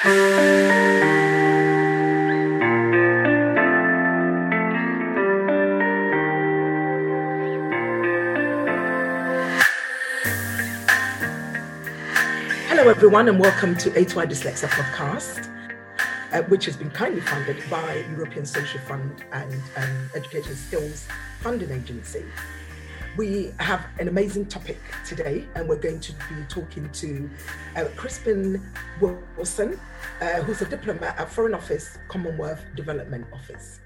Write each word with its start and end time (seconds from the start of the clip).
Hello, 0.00 0.12
everyone, 12.86 13.28
and 13.28 13.40
welcome 13.40 13.74
to 13.78 13.90
A2I 13.90 14.26
Dyslexia 14.30 14.68
podcast, 14.68 15.48
uh, 16.32 16.42
which 16.42 16.64
has 16.66 16.76
been 16.76 16.90
kindly 16.90 17.20
funded 17.20 17.60
by 17.68 18.04
European 18.12 18.46
Social 18.46 18.78
Fund 18.82 19.24
and 19.32 19.52
um, 19.76 20.10
Education 20.14 20.54
Skills 20.54 21.08
Funding 21.40 21.72
Agency. 21.72 22.24
We 23.18 23.52
have 23.58 23.84
an 23.98 24.06
amazing 24.06 24.46
topic 24.46 24.78
today, 25.04 25.44
and 25.56 25.68
we're 25.68 25.80
going 25.80 25.98
to 25.98 26.12
be 26.12 26.44
talking 26.48 26.88
to 26.88 27.28
uh, 27.74 27.86
Crispin 27.96 28.62
Wilson, 29.00 29.80
uh, 30.20 30.40
who's 30.42 30.62
a 30.62 30.66
diplomat 30.66 31.18
at 31.18 31.28
Foreign 31.28 31.52
Office 31.52 31.98
Commonwealth 32.06 32.60
Development 32.76 33.26
Office. 33.32 33.80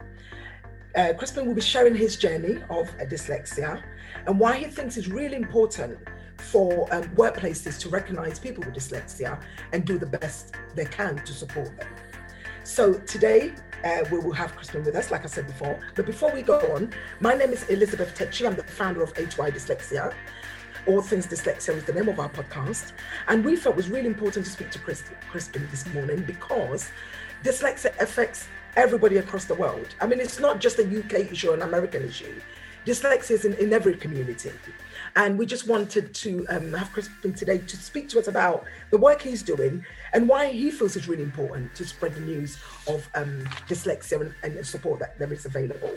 Uh, 0.95 1.15
Crispin 1.17 1.47
will 1.47 1.55
be 1.55 1.63
sharing 1.63 1.95
his 1.95 2.17
journey 2.17 2.59
of 2.69 2.91
dyslexia 3.09 3.83
and 4.27 4.39
why 4.39 4.55
he 4.55 4.67
thinks 4.67 4.99
it's 4.99 5.09
really 5.09 5.37
important 5.37 5.99
for 6.37 6.87
um, 6.95 7.05
workplaces 7.17 7.81
to 7.81 7.89
recognize 7.89 8.39
people 8.39 8.63
with 8.67 8.75
dyslexia 8.75 9.43
and 9.73 9.87
do 9.87 9.97
the 9.97 10.05
best 10.05 10.57
they 10.75 10.85
can 10.85 11.17
to 11.25 11.33
support 11.33 11.75
them. 11.79 11.89
So 12.65 12.93
today, 12.99 13.55
uh, 13.85 14.05
we 14.11 14.19
will 14.19 14.33
have 14.33 14.55
Crispin 14.55 14.85
with 14.85 14.95
us, 14.95 15.11
like 15.11 15.25
I 15.25 15.29
said 15.29 15.47
before. 15.47 15.79
But 15.95 16.07
before 16.07 16.33
we 16.33 16.43
go 16.43 16.59
on, 16.75 16.93
my 17.21 17.35
name 17.35 17.51
is 17.51 17.65
Elizabeth 17.65 18.15
Takyi. 18.15 18.47
I'm 18.47 18.55
the 18.55 18.63
founder 18.63 19.03
of 19.03 19.13
A2I 19.15 19.53
Dyslexia. 19.53 20.15
All 20.87 21.01
Things 21.01 21.27
Dyslexia 21.27 21.77
is 21.77 21.85
the 21.85 21.93
name 21.93 22.09
of 22.09 22.19
our 22.19 22.29
podcast. 22.29 22.93
And 23.29 23.45
we 23.45 23.57
felt 23.57 23.75
it 23.75 23.77
was 23.77 23.89
really 23.89 24.07
important 24.07 24.45
to 24.47 24.51
speak 24.51 24.71
to 24.71 24.79
Chris, 24.79 25.05
Crispin 25.31 25.67
this 25.71 25.87
morning 25.95 26.23
because 26.23 26.91
dyslexia 27.45 27.97
affects 28.01 28.49
everybody 28.77 29.19
across 29.19 29.45
the 29.45 29.55
world. 29.55 29.95
I 30.01 30.07
mean, 30.07 30.21
it's 30.21 30.41
not 30.41 30.61
just 30.61 30.79
a 30.79 30.83
UK 30.83 31.31
issue 31.33 31.51
or 31.51 31.55
an 31.55 31.63
American 31.63 32.05
issue. 32.05 32.35
Dyslexia 32.87 33.33
is 33.33 33.45
in, 33.45 33.55
in 33.55 33.73
every 33.73 33.95
community. 33.95 34.51
And 35.15 35.39
we 35.39 35.45
just 35.45 35.67
wanted 35.69 36.15
to 36.15 36.47
um, 36.49 36.73
have 36.73 36.91
Crispin 36.93 37.35
today 37.35 37.59
to 37.59 37.77
speak 37.77 38.09
to 38.11 38.19
us 38.19 38.29
about 38.29 38.65
the 38.91 38.97
work 38.97 39.21
he's 39.21 39.43
doing 39.43 39.85
and 40.15 40.29
why 40.29 40.49
he 40.49 40.71
feels 40.71 40.97
it's 40.97 41.07
really 41.07 41.23
important 41.23 41.75
to 41.75 41.85
spread 41.85 42.15
the 42.15 42.21
news 42.21 42.59
of 42.87 43.09
um, 43.15 43.45
dyslexia 43.69 44.21
and, 44.43 44.57
and 44.57 44.67
support 44.67 45.01
that 45.01 45.19
there 45.19 45.33
is 45.33 45.45
available. 45.45 45.95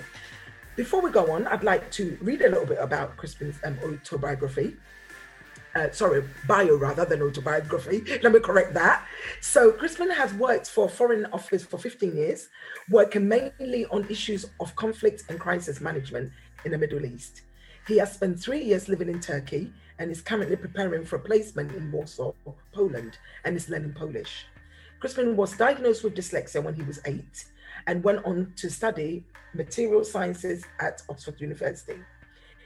Before 0.76 1.02
we 1.02 1.12
go 1.12 1.32
on, 1.32 1.48
I'd 1.48 1.64
like 1.64 1.90
to 1.92 2.18
read 2.22 2.42
a 2.42 2.50
little 2.50 2.66
bit 2.66 2.80
about 2.82 3.16
Crispin's 3.16 3.58
um, 3.64 3.80
autobiography. 3.86 4.76
Uh, 5.74 5.90
sorry, 5.92 6.24
bio 6.48 6.76
rather 6.76 7.06
than 7.06 7.22
autobiography. 7.22 8.04
Let 8.24 8.34
me 8.34 8.40
correct 8.40 8.74
that. 8.74 9.06
So, 9.42 9.72
Crispin 9.72 10.10
has 10.10 10.34
worked 10.34 10.70
for 10.70 10.88
Foreign 10.90 11.26
Office 11.28 11.66
for 11.66 11.78
15 11.78 12.16
years, 12.16 12.50
working 12.90 13.28
mainly 13.28 13.86
on 13.88 14.06
issues 14.10 14.46
of 14.60 14.76
conflict 14.76 15.24
and 15.30 15.40
crisis 15.40 15.80
management 15.82 16.32
in 16.64 16.72
the 16.72 16.78
Middle 16.78 17.06
East. 17.06 17.42
He 17.88 17.98
has 17.98 18.14
spent 18.14 18.40
three 18.40 18.64
years 18.64 18.90
living 18.90 19.10
in 19.10 19.20
Turkey 19.20 19.72
and 20.00 20.10
is 20.10 20.20
currently 20.20 20.56
preparing 20.56 21.06
for 21.06 21.18
a 21.18 21.20
placement 21.20 21.72
in 21.72 21.92
Warsaw, 21.92 22.34
Poland, 22.74 23.20
and 23.44 23.56
is 23.56 23.70
learning 23.70 23.94
Polish. 23.94 24.48
Crispin 25.00 25.36
was 25.36 25.56
diagnosed 25.56 26.04
with 26.04 26.16
dyslexia 26.16 26.64
when 26.64 26.74
he 26.74 26.82
was 26.82 27.00
eight 27.06 27.46
and 27.86 28.04
went 28.04 28.26
on 28.26 28.52
to 28.56 28.72
study 28.72 29.24
material 29.54 30.04
sciences 30.04 30.66
at 30.80 31.04
Oxford 31.10 31.40
University. 31.40 32.00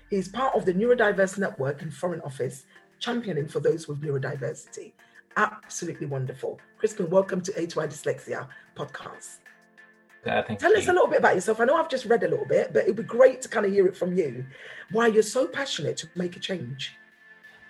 He 0.09 0.15
is 0.15 0.29
part 0.29 0.55
of 0.55 0.63
the 0.63 0.73
Neurodiverse 0.73 1.37
Network 1.37 1.81
and 1.81 1.93
Foreign 1.93 2.21
Office, 2.21 2.63
championing 2.99 3.49
for 3.49 3.59
those 3.59 3.89
with 3.89 4.01
neurodiversity. 4.01 4.93
Absolutely 5.35 6.07
wonderful. 6.07 6.61
Crispin, 6.77 7.09
welcome 7.09 7.41
to 7.41 7.51
A2I 7.51 7.89
Dyslexia 7.89 8.47
podcast. 8.73 9.39
Uh, 10.25 10.41
Tell 10.41 10.75
us 10.75 10.87
a 10.87 10.93
little 10.93 11.07
bit 11.07 11.19
about 11.19 11.35
yourself. 11.35 11.61
I 11.61 11.65
know 11.65 11.75
I've 11.75 11.89
just 11.89 12.05
read 12.05 12.23
a 12.23 12.27
little 12.27 12.45
bit, 12.45 12.73
but 12.73 12.83
it'd 12.83 12.95
be 12.95 13.03
great 13.03 13.41
to 13.43 13.49
kind 13.49 13.65
of 13.65 13.71
hear 13.71 13.87
it 13.87 13.95
from 13.95 14.17
you. 14.17 14.45
Why 14.91 15.07
you're 15.07 15.23
so 15.23 15.47
passionate 15.47 15.97
to 15.97 16.09
make 16.15 16.35
a 16.35 16.39
change. 16.39 16.93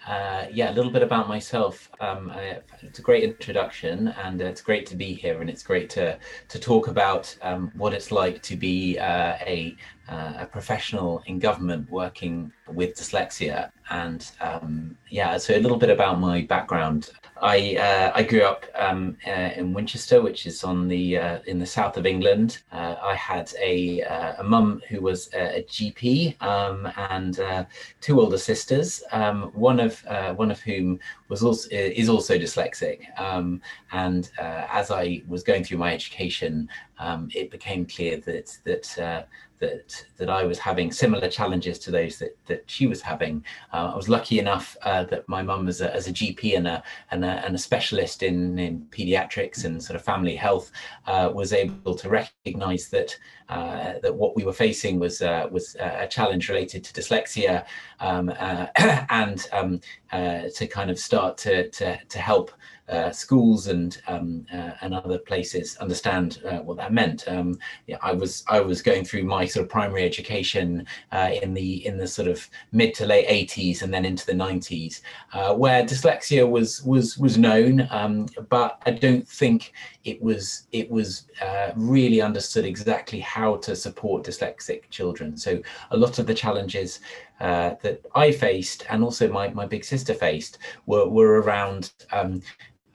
Uh, 0.08 0.48
yeah, 0.52 0.72
a 0.72 0.74
little 0.74 0.92
bit 0.92 1.04
about 1.04 1.28
myself. 1.28 1.92
Um, 2.00 2.32
I, 2.32 2.60
it's 2.82 3.00
a 3.00 3.02
great 3.02 3.24
introduction, 3.24 4.08
and 4.24 4.42
it's 4.42 4.62
great 4.62 4.86
to 4.88 4.96
be 4.96 5.14
here, 5.14 5.42
and 5.42 5.50
it's 5.50 5.62
great 5.62 5.90
to 5.92 6.18
to 6.48 6.60
talk 6.60 6.88
about 6.88 7.36
um, 7.42 7.72
what 7.76 7.94
it's 7.94 8.12
like 8.12 8.42
to 8.44 8.56
be 8.56 8.98
uh, 8.98 9.36
a 9.42 9.76
uh, 10.10 10.34
a 10.40 10.46
professional 10.46 11.22
in 11.28 11.40
government 11.40 11.90
working 11.90 12.52
with 12.68 12.96
dyslexia. 12.96 13.72
And 13.92 14.30
um, 14.42 14.98
yeah, 15.10 15.38
so 15.38 15.56
a 15.56 15.60
little 15.60 15.78
bit 15.78 15.90
about 15.90 16.20
my 16.20 16.42
background. 16.42 17.12
I 17.42 17.78
uh, 17.78 18.12
I 18.14 18.24
grew 18.24 18.42
up 18.42 18.66
um, 18.76 19.18
uh, 19.26 19.52
in 19.56 19.74
Winchester, 19.74 20.22
which 20.22 20.46
is 20.46 20.64
on 20.64 20.88
the 20.88 21.18
uh, 21.18 21.40
in 21.48 21.58
the 21.60 21.66
south 21.66 21.98
of 21.98 22.06
England. 22.06 22.62
Uh, 22.72 22.96
I 23.02 23.16
had 23.16 23.52
a 23.62 24.04
uh, 24.04 24.36
a 24.40 24.44
mum 24.44 24.82
who 24.90 25.02
was 25.02 25.30
a, 25.34 25.60
a 25.60 25.64
GP 25.64 26.42
um, 26.42 26.92
and 27.10 27.68
two 28.02 28.20
older 28.20 28.38
sisters. 28.38 29.04
Um, 29.12 29.52
one 29.54 29.80
of 29.80 30.04
one 30.36 30.52
of 30.52 30.60
whom 30.60 31.00
was 31.30 31.44
also 31.44 31.68
is 31.72 32.10
also 32.10 32.38
dyslexic. 32.38 33.20
Um, 33.20 33.62
and 33.92 34.30
as 34.40 34.92
I 34.92 35.24
was 35.28 35.44
going 35.44 35.64
through 35.64 35.78
my 35.78 35.94
education, 35.94 36.70
um, 37.00 37.30
it 37.34 37.50
became 37.50 37.86
clear 37.86 38.18
that 38.18 38.58
that 38.66 39.28
that 39.60 40.06
that 40.18 40.30
I 40.30 40.44
was 40.44 40.58
having 40.58 40.92
similar 40.92 41.30
challenges 41.30 41.80
to 41.80 41.92
those 41.92 42.18
that 42.20 42.38
that 42.48 42.64
she 42.70 42.88
was 42.88 43.02
having. 43.02 43.44
Uh, 43.74 43.92
I 43.94 43.96
was 43.96 44.10
lucky 44.10 44.40
enough 44.40 44.76
uh, 44.84 45.04
that 45.06 45.28
my 45.28 45.42
mum, 45.42 45.68
as 45.68 45.82
a, 45.82 45.94
as 45.94 46.08
a 46.08 46.14
GP 46.14 46.58
and 46.58 46.68
a, 46.68 46.84
and 47.12 47.24
a 47.24 47.46
and 47.46 47.56
a 47.56 47.58
specialist 47.58 48.24
in 48.24 48.58
in 48.58 48.82
pediatrics 48.90 49.66
and 49.66 49.82
sort 49.84 49.96
of 49.96 50.04
family 50.04 50.36
health, 50.36 50.72
uh, 51.08 51.30
was 51.34 51.54
able 51.54 51.96
to 51.96 52.10
recognise 52.10 52.90
that 52.90 53.18
uh, 53.50 53.94
that 54.02 54.16
what 54.16 54.36
we 54.36 54.44
were 54.44 54.54
facing 54.54 55.00
was 55.00 55.22
uh, 55.22 55.48
was 55.52 55.76
a 55.80 56.08
challenge 56.08 56.50
related 56.50 56.84
to 56.84 56.94
dyslexia, 56.94 57.66
um, 58.00 58.32
uh, 58.40 58.68
and 59.10 59.48
um, 59.52 59.82
to 60.12 60.68
kind 60.68 60.90
of 60.90 60.98
start 60.98 61.38
to 61.38 61.70
to 61.70 61.98
to 62.06 62.20
help 62.20 62.52
uh, 62.90 63.12
schools 63.12 63.68
and 63.68 64.02
um, 64.08 64.46
uh, 64.52 64.72
and 64.82 64.94
other 64.94 65.20
places 65.20 65.78
understand 65.78 66.42
uh, 66.46 66.58
what 66.58 66.78
that 66.78 66.92
meant. 66.92 67.28
Um, 67.28 67.58
yeah, 67.88 67.98
I 68.02 68.14
was 68.14 68.44
I 68.48 68.60
was 68.60 68.82
going 68.82 69.06
through 69.06 69.24
my 69.24 69.46
sort 69.46 69.66
of 69.66 69.70
primary 69.70 70.04
education 70.06 70.86
uh, 71.12 71.32
in 71.42 71.54
the 71.54 71.86
in 71.86 71.98
the 71.98 72.08
sort 72.08 72.28
of 72.28 72.48
mid 72.72 72.94
to 72.96 73.06
late 73.06 73.28
80s 73.28 73.82
and 73.82 73.94
then 73.94 74.06
into 74.06 74.26
the 74.26 74.34
90s, 74.34 75.02
uh, 75.34 75.54
where 75.54 75.84
dyslexia 75.84 76.50
was 76.50 76.84
was 76.84 77.18
was 77.18 77.38
known, 77.38 77.88
um, 77.92 78.28
but 78.50 78.82
I 78.86 78.92
don't 78.92 79.28
think 79.28 79.74
it 80.04 80.22
was 80.22 80.68
it 80.72 80.90
was 80.90 81.26
uh, 81.42 81.72
really 81.76 82.22
understood 82.22 82.66
exactly 82.66 83.20
how 83.20 83.58
to 83.58 83.76
support 83.76 84.24
dyslexic 84.24 84.90
children. 84.90 85.38
So 85.38 85.62
a 85.92 85.98
lot 85.98 86.20
of 86.20 86.26
the 86.26 86.34
challenges 86.34 87.00
uh, 87.40 87.76
that 87.82 88.02
I 88.16 88.32
faced 88.32 88.86
and 88.90 89.04
also 89.04 89.32
my, 89.32 89.50
my 89.50 89.66
big 89.66 89.86
sister 89.86 90.14
faced 90.14 90.58
were, 90.86 91.08
were 91.08 91.42
around 91.42 91.94
um, 92.12 92.42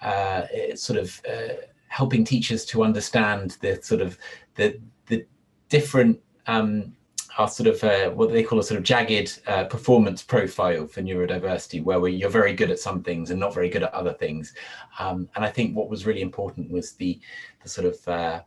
uh, 0.04 0.46
sort 0.74 0.98
of 0.98 1.20
uh, 1.30 1.54
helping 1.88 2.24
teachers 2.24 2.64
to 2.66 2.82
understand 2.82 3.56
the 3.60 3.80
sort 3.82 4.00
of 4.00 4.18
the 4.54 4.80
the 5.06 5.26
different 5.68 6.20
um, 6.46 6.94
our 7.38 7.48
sort 7.48 7.66
of 7.66 7.82
uh, 7.82 8.10
what 8.10 8.30
they 8.30 8.42
call 8.42 8.58
a 8.60 8.62
sort 8.62 8.78
of 8.78 8.84
jagged 8.84 9.40
uh, 9.46 9.64
performance 9.64 10.22
profile 10.22 10.86
for 10.86 11.02
neurodiversity, 11.02 11.82
where 11.82 11.98
we, 11.98 12.12
you're 12.12 12.30
very 12.30 12.54
good 12.54 12.70
at 12.70 12.78
some 12.78 13.02
things 13.02 13.30
and 13.30 13.40
not 13.40 13.54
very 13.54 13.68
good 13.68 13.82
at 13.82 13.92
other 13.92 14.12
things. 14.12 14.54
Um, 14.98 15.28
and 15.34 15.44
I 15.44 15.50
think 15.50 15.74
what 15.74 15.90
was 15.90 16.06
really 16.06 16.22
important 16.22 16.70
was 16.70 16.92
the 16.92 17.20
the 17.62 17.68
sort 17.68 17.86
of 17.86 18.08
uh, 18.08 18.40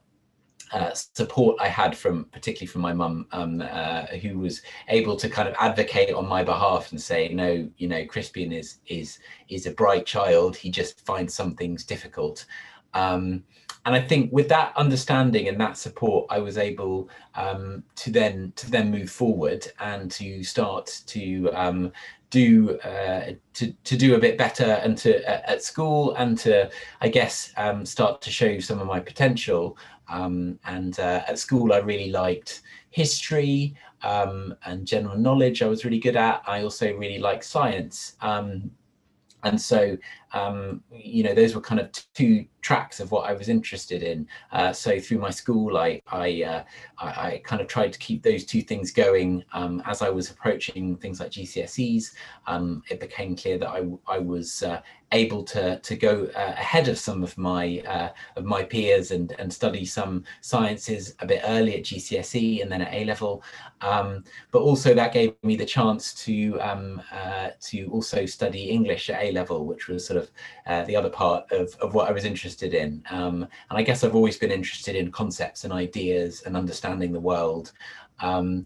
uh, 0.72 0.92
support 0.94 1.58
I 1.60 1.68
had 1.68 1.98
from, 1.98 2.26
particularly 2.26 2.68
from 2.68 2.82
my 2.82 2.94
mum, 2.94 3.28
um, 3.32 3.62
uh, 3.62 4.08
who 4.22 4.40
was 4.40 4.62
able 4.90 5.16
to 5.18 5.30
kind 5.30 5.48
of 5.48 5.56
advocate 5.60 6.14
on 6.14 6.28
my 6.28 6.44
behalf 6.44 6.92
and 6.92 7.02
say, 7.02 7.30
no, 7.30 7.70
you 7.78 7.88
know, 7.88 8.06
Crispin 8.06 8.52
is 8.52 8.80
is 8.88 9.20
is 9.50 9.66
a 9.66 9.72
bright 9.72 10.06
child. 10.06 10.56
He 10.56 10.70
just 10.70 11.06
finds 11.06 11.34
some 11.34 11.56
things 11.56 11.84
difficult. 11.84 12.46
Um, 12.94 13.44
and 13.86 13.96
I 13.96 14.02
think 14.02 14.34
with 14.34 14.50
that 14.50 14.74
understanding 14.76 15.48
and 15.48 15.60
that 15.62 15.78
support, 15.78 16.28
I 16.30 16.40
was 16.40 16.58
able 16.58 17.10
um, 17.36 17.84
to 17.96 18.12
then 18.12 18.52
to 18.58 18.70
then 18.70 18.92
move 18.92 19.10
forward 19.10 19.66
and 19.80 20.12
to 20.12 20.44
start 20.44 21.04
to 21.08 21.50
um, 21.54 21.94
do 22.30 22.78
uh, 22.80 23.32
to 23.54 23.72
to 23.72 23.98
do 23.98 24.16
a 24.16 24.20
bit 24.20 24.38
better 24.38 24.66
and 24.84 24.98
to 24.98 25.24
uh, 25.26 25.52
at 25.52 25.64
school 25.64 26.16
and 26.16 26.38
to 26.40 26.70
I 27.00 27.08
guess 27.08 27.54
um, 27.56 27.86
start 27.86 28.22
to 28.24 28.32
show 28.32 28.60
some 28.60 28.80
of 28.80 28.88
my 28.88 29.00
potential. 29.00 29.78
Um, 30.10 30.60
and 30.66 31.00
uh, 31.00 31.24
at 31.28 31.40
school, 31.40 31.74
I 31.74 31.78
really 31.78 32.12
liked 32.12 32.62
history 32.90 33.76
um, 34.04 34.56
and 34.66 34.86
general 34.86 35.18
knowledge. 35.18 35.62
I 35.62 35.68
was 35.68 35.86
really 35.86 36.00
good 36.00 36.16
at. 36.16 36.44
I 36.48 36.64
also 36.64 36.94
really 36.96 37.20
liked 37.20 37.44
science. 37.44 38.16
Um, 38.22 38.72
and 39.44 39.60
so, 39.60 39.98
um, 40.34 40.84
you 40.92 41.24
know, 41.24 41.34
those 41.34 41.56
were 41.56 41.62
kind 41.62 41.80
of 41.80 41.92
two 42.14 42.46
tracks 42.62 43.00
of 43.00 43.12
what 43.12 43.30
I 43.30 43.34
was 43.34 43.48
interested 43.48 44.04
in. 44.04 44.28
Uh, 44.52 44.74
so 44.74 45.00
through 45.00 45.20
my 45.20 45.30
school, 45.30 45.78
I 45.78 46.02
I, 46.08 46.44
uh, 46.44 46.64
I, 46.98 47.08
I 47.08 47.42
kind 47.46 47.62
of 47.62 47.68
tried 47.68 47.94
to 47.94 48.00
keep 48.00 48.24
those 48.24 48.44
two 48.44 48.62
things 48.62 48.92
going. 48.92 49.44
Um, 49.54 49.82
as 49.86 50.02
I 50.02 50.10
was 50.10 50.30
approaching 50.32 50.98
things 50.98 51.20
like 51.20 51.32
GCSEs, 51.32 52.14
um, 52.46 52.84
it 52.90 53.00
became 53.00 53.36
clear 53.36 53.58
that 53.58 53.70
I 53.70 53.86
I 54.08 54.20
was 54.20 54.64
uh, 54.64 54.82
able 55.14 55.44
to 55.44 55.80
to 55.80 55.96
go 55.96 56.26
uh, 56.36 56.54
ahead 56.58 56.88
of 56.88 56.98
some 56.98 57.24
of 57.24 57.38
my 57.38 57.82
uh, 57.88 58.10
of 58.36 58.44
my 58.44 58.64
peers 58.64 59.12
and 59.12 59.34
and 59.40 59.52
study 59.52 59.86
some 59.86 60.24
sciences 60.42 61.16
a 61.20 61.26
bit 61.26 61.42
early 61.46 61.78
at 61.78 61.84
GCSE 61.84 62.62
and 62.62 62.72
then 62.72 62.82
at 62.82 62.94
A 62.94 63.06
level, 63.06 63.44
um, 63.82 64.24
but 64.52 64.60
also 64.60 64.94
that 64.94 65.14
gave 65.14 65.34
me 65.44 65.56
the 65.56 65.66
chance 65.66 66.14
to 66.26 66.60
um, 66.60 67.02
uh, 67.12 67.50
to 67.62 67.88
also 67.92 68.26
study 68.26 68.70
English 68.70 69.10
at 69.10 69.22
A 69.24 69.32
level, 69.32 69.66
which 69.66 69.88
was 69.88 70.06
sort 70.06 70.17
of 70.18 70.32
uh, 70.66 70.84
the 70.84 70.96
other 70.96 71.10
part 71.10 71.52
of 71.52 71.74
of 71.76 71.94
what 71.94 72.10
I 72.10 72.12
was 72.12 72.26
interested 72.26 72.74
in. 72.74 73.04
Um, 73.10 73.48
and 73.70 73.78
I 73.78 73.82
guess 73.84 74.04
I've 74.04 74.16
always 74.16 74.38
been 74.38 74.52
interested 74.52 74.96
in 74.96 75.12
concepts 75.12 75.64
and 75.64 75.74
ideas 75.74 76.44
and 76.46 76.58
understanding 76.58 77.12
the 77.14 77.20
world. 77.20 77.72
Um, 78.20 78.66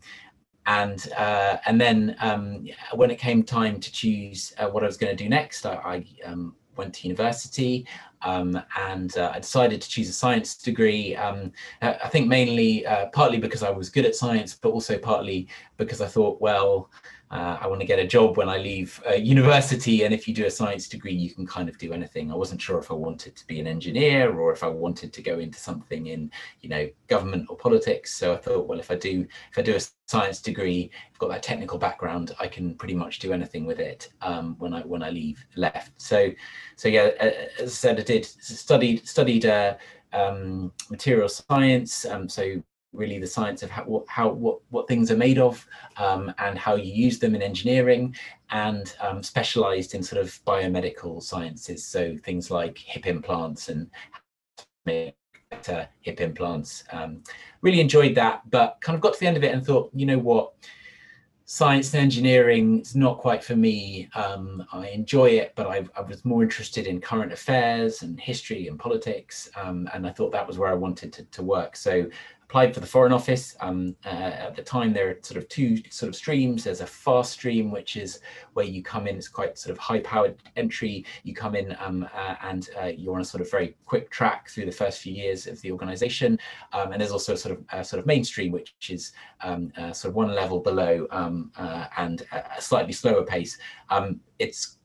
and 0.66 1.12
uh, 1.18 1.58
and 1.66 1.82
then 1.82 2.16
um, 2.20 2.68
when 2.94 3.12
it 3.12 3.18
came 3.20 3.44
time 3.44 3.80
to 3.80 3.92
choose 3.92 4.54
uh, 4.58 4.68
what 4.68 4.84
I 4.84 4.88
was 4.88 4.98
going 4.98 5.16
to 5.16 5.24
do 5.24 5.30
next, 5.30 5.66
I, 5.66 5.76
I 5.76 6.06
um, 6.26 6.56
went 6.76 6.94
to 6.96 7.08
university 7.08 7.86
um, 8.22 8.62
and 8.78 9.18
uh, 9.18 9.32
I 9.34 9.40
decided 9.40 9.82
to 9.82 9.90
choose 9.90 10.10
a 10.10 10.14
science 10.14 10.56
degree. 10.56 11.16
Um, 11.16 11.52
I 11.82 12.08
think 12.10 12.28
mainly 12.28 12.86
uh, 12.86 13.08
partly 13.08 13.40
because 13.40 13.64
I 13.64 13.72
was 13.72 13.90
good 13.90 14.06
at 14.06 14.16
science, 14.16 14.54
but 14.54 14.70
also 14.70 14.98
partly 14.98 15.48
because 15.78 16.02
I 16.02 16.08
thought, 16.08 16.40
well, 16.40 16.90
uh, 17.32 17.58
I 17.62 17.68
want 17.68 17.80
to 17.80 17.88
get 17.88 17.98
a 17.98 18.06
job 18.06 18.36
when 18.36 18.50
I 18.50 18.58
leave 18.58 19.02
uh, 19.10 19.14
university. 19.14 20.04
And 20.04 20.14
if 20.14 20.28
you 20.28 20.34
do 20.34 20.46
a 20.46 20.52
science 20.52 20.90
degree, 20.90 21.14
you 21.14 21.34
can 21.34 21.48
kind 21.48 21.70
of 21.70 21.78
do 21.78 21.94
anything. 21.94 22.30
I 22.30 22.36
wasn't 22.36 22.62
sure 22.62 22.78
if 22.78 22.92
I 22.92 22.94
wanted 22.94 23.38
to 23.38 23.48
be 23.48 23.62
an 23.62 23.68
engineer 23.68 24.38
or 24.38 24.52
if 24.52 24.64
I 24.64 24.68
wanted 24.68 25.14
to 25.14 25.22
go 25.22 25.40
into 25.40 25.58
something 25.58 26.08
in, 26.08 26.30
you 26.60 26.68
know, 26.68 26.90
government 27.08 27.48
or 27.50 27.56
politics. 27.56 28.14
So 28.14 28.34
I 28.34 28.38
thought, 28.38 28.68
well, 28.68 28.80
if 28.80 28.92
I 28.92 28.96
do, 28.96 29.26
if 29.50 29.58
I 29.58 29.62
do 29.62 29.78
a 29.78 29.82
science 30.08 30.42
degree, 30.42 30.92
I've 31.10 31.20
got 31.20 31.30
that 31.30 31.42
technical 31.42 31.80
background, 31.80 32.36
I 32.38 32.48
can 32.48 32.76
pretty 32.76 32.96
much 32.96 33.20
do 33.20 33.32
anything 33.32 33.66
with 33.66 33.80
it 33.80 34.10
um, 34.22 34.56
when 34.60 34.74
I 34.74 34.82
when 34.82 35.02
I 35.02 35.10
leave 35.10 35.46
left. 35.56 36.02
So, 36.02 36.32
so 36.76 36.90
yeah, 36.90 37.12
as 37.22 37.48
I 37.60 37.66
said, 37.68 38.00
I 38.00 38.04
did 38.04 38.26
studied 38.26 39.08
studied 39.08 39.46
uh, 39.46 39.76
um, 40.12 40.74
material 40.90 41.30
science. 41.30 42.06
Um, 42.06 42.28
so 42.28 42.62
really 42.94 43.20
the 43.20 43.28
science 43.28 43.64
of 43.64 43.70
how, 43.70 44.04
how 44.08 44.30
what, 44.30 44.60
what 44.70 44.88
things 44.88 45.12
are 45.12 45.18
made 45.18 45.38
of 45.38 45.66
um, 45.98 46.34
and 46.40 46.58
how 46.58 46.76
you 46.76 46.92
use 46.92 47.20
them 47.20 47.36
in 47.36 47.42
engineering 47.42 48.16
and 48.50 48.96
um, 49.02 49.24
specialized 49.24 49.96
in 49.96 50.04
sort 50.04 50.22
of 50.22 50.28
biomedical 50.46 51.22
sciences 51.22 51.86
so 51.86 52.18
things 52.18 52.52
like 52.52 52.78
hip 52.78 53.08
implants 53.08 53.70
and 53.70 53.90
better 54.86 55.88
hip 56.02 56.20
implants 56.20 56.84
um, 56.92 57.24
really 57.62 57.80
enjoyed 57.80 58.16
that 58.16 58.42
but 58.50 58.78
kind 58.82 58.96
of 58.96 59.02
got 59.02 59.14
to 59.14 59.20
the 59.20 59.28
end 59.28 59.38
of 59.38 59.44
it 59.44 59.54
and 59.54 59.66
thought 59.66 59.90
you 59.94 60.06
know 60.06 60.20
what 60.20 60.54
science 61.52 61.94
and 61.94 62.02
engineering 62.02 62.80
is 62.80 62.96
not 62.96 63.18
quite 63.18 63.44
for 63.44 63.58
me. 63.58 64.08
Um, 64.16 64.66
I 64.72 64.88
enjoy 64.88 65.32
it, 65.32 65.52
but 65.58 65.68
I, 65.68 65.86
I, 65.98 66.02
was 66.02 66.24
more 66.24 66.44
interested 66.44 66.88
in 66.88 67.02
current 67.02 67.34
affairs 67.34 68.04
and 68.04 68.18
history 68.18 68.70
and 68.70 68.80
politics. 68.80 69.50
Um, 69.58 69.90
and 69.94 70.08
I 70.08 70.12
thought 70.12 70.32
that 70.32 70.48
was 70.48 70.58
where 70.58 70.70
I 70.70 70.76
wanted 70.76 71.12
to, 71.12 71.26
to 71.26 71.44
work. 71.44 71.76
So 71.76 72.08
applied 72.52 72.74
for 72.74 72.82
the 72.82 72.86
Foreign 72.86 73.14
Office. 73.14 73.56
Um, 73.62 73.96
uh, 74.06 74.10
at 74.10 74.58
the 74.58 74.62
time, 74.62 74.92
there 74.92 75.10
are 75.10 75.18
sort 75.22 75.38
of 75.38 75.48
two 75.48 75.78
sort 75.90 76.10
of 76.10 76.18
streams. 76.18 76.66
There's 76.66 76.82
a 76.82 76.86
fast 76.86 77.32
stream, 77.32 77.72
which 77.72 77.96
is 77.96 78.20
where 78.56 78.66
you 78.66 78.84
come 78.84 79.08
in. 79.08 79.16
It's 79.16 79.30
quite 79.30 79.58
sort 79.58 79.72
of 79.72 79.78
high-powered 79.78 80.36
entry. 80.58 81.06
You 81.24 81.34
come 81.34 81.56
in 81.56 81.78
um, 81.80 82.06
uh, 82.14 82.36
and 82.44 82.70
uh, 82.78 82.88
you're 82.88 83.16
on 83.16 83.22
a 83.22 83.24
sort 83.24 83.40
of 83.40 83.50
very 83.50 83.78
quick 83.86 84.12
track 84.12 84.50
through 84.50 84.66
the 84.66 84.72
first 84.74 85.00
few 85.00 85.14
years 85.14 85.48
of 85.48 85.62
the 85.62 85.72
organisation. 85.72 86.38
Um, 86.74 86.92
and 86.92 87.00
there's 87.00 87.14
also 87.14 87.36
a 87.36 87.38
sort 87.38 87.58
of 87.58 87.88
sort 87.88 88.02
of 88.02 88.06
mainstream, 88.06 88.52
which 88.52 88.74
is 88.90 89.14
um, 89.40 89.72
uh, 89.78 89.94
sort 89.94 90.10
of 90.10 90.16
one 90.16 90.36
level 90.36 90.60
below 90.60 91.08
um, 91.12 91.54
uh, 91.56 91.86
and 91.96 92.24
a 92.34 92.62
slightly 92.62 92.92
slower 92.92 93.24
pace. 93.24 93.58
Um, 93.90 94.20
it's 94.40 94.78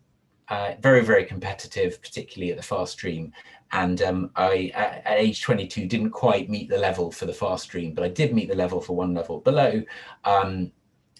uh, 0.48 0.72
very, 0.80 1.04
very 1.04 1.24
competitive, 1.24 2.00
particularly 2.00 2.52
at 2.52 2.56
the 2.56 2.62
fast 2.62 2.92
stream. 2.92 3.32
And 3.72 4.00
um, 4.02 4.30
I, 4.36 4.70
at, 4.74 5.02
age 5.06 5.42
22, 5.42 5.86
didn't 5.86 6.10
quite 6.10 6.48
meet 6.48 6.68
the 6.68 6.78
level 6.78 7.10
for 7.10 7.26
the 7.26 7.32
fast 7.32 7.64
stream, 7.64 7.94
but 7.94 8.04
I 8.04 8.08
did 8.08 8.32
meet 8.32 8.48
the 8.48 8.54
level 8.54 8.80
for 8.80 8.94
one 8.94 9.12
level 9.12 9.40
below. 9.40 9.82
Um, 10.24 10.70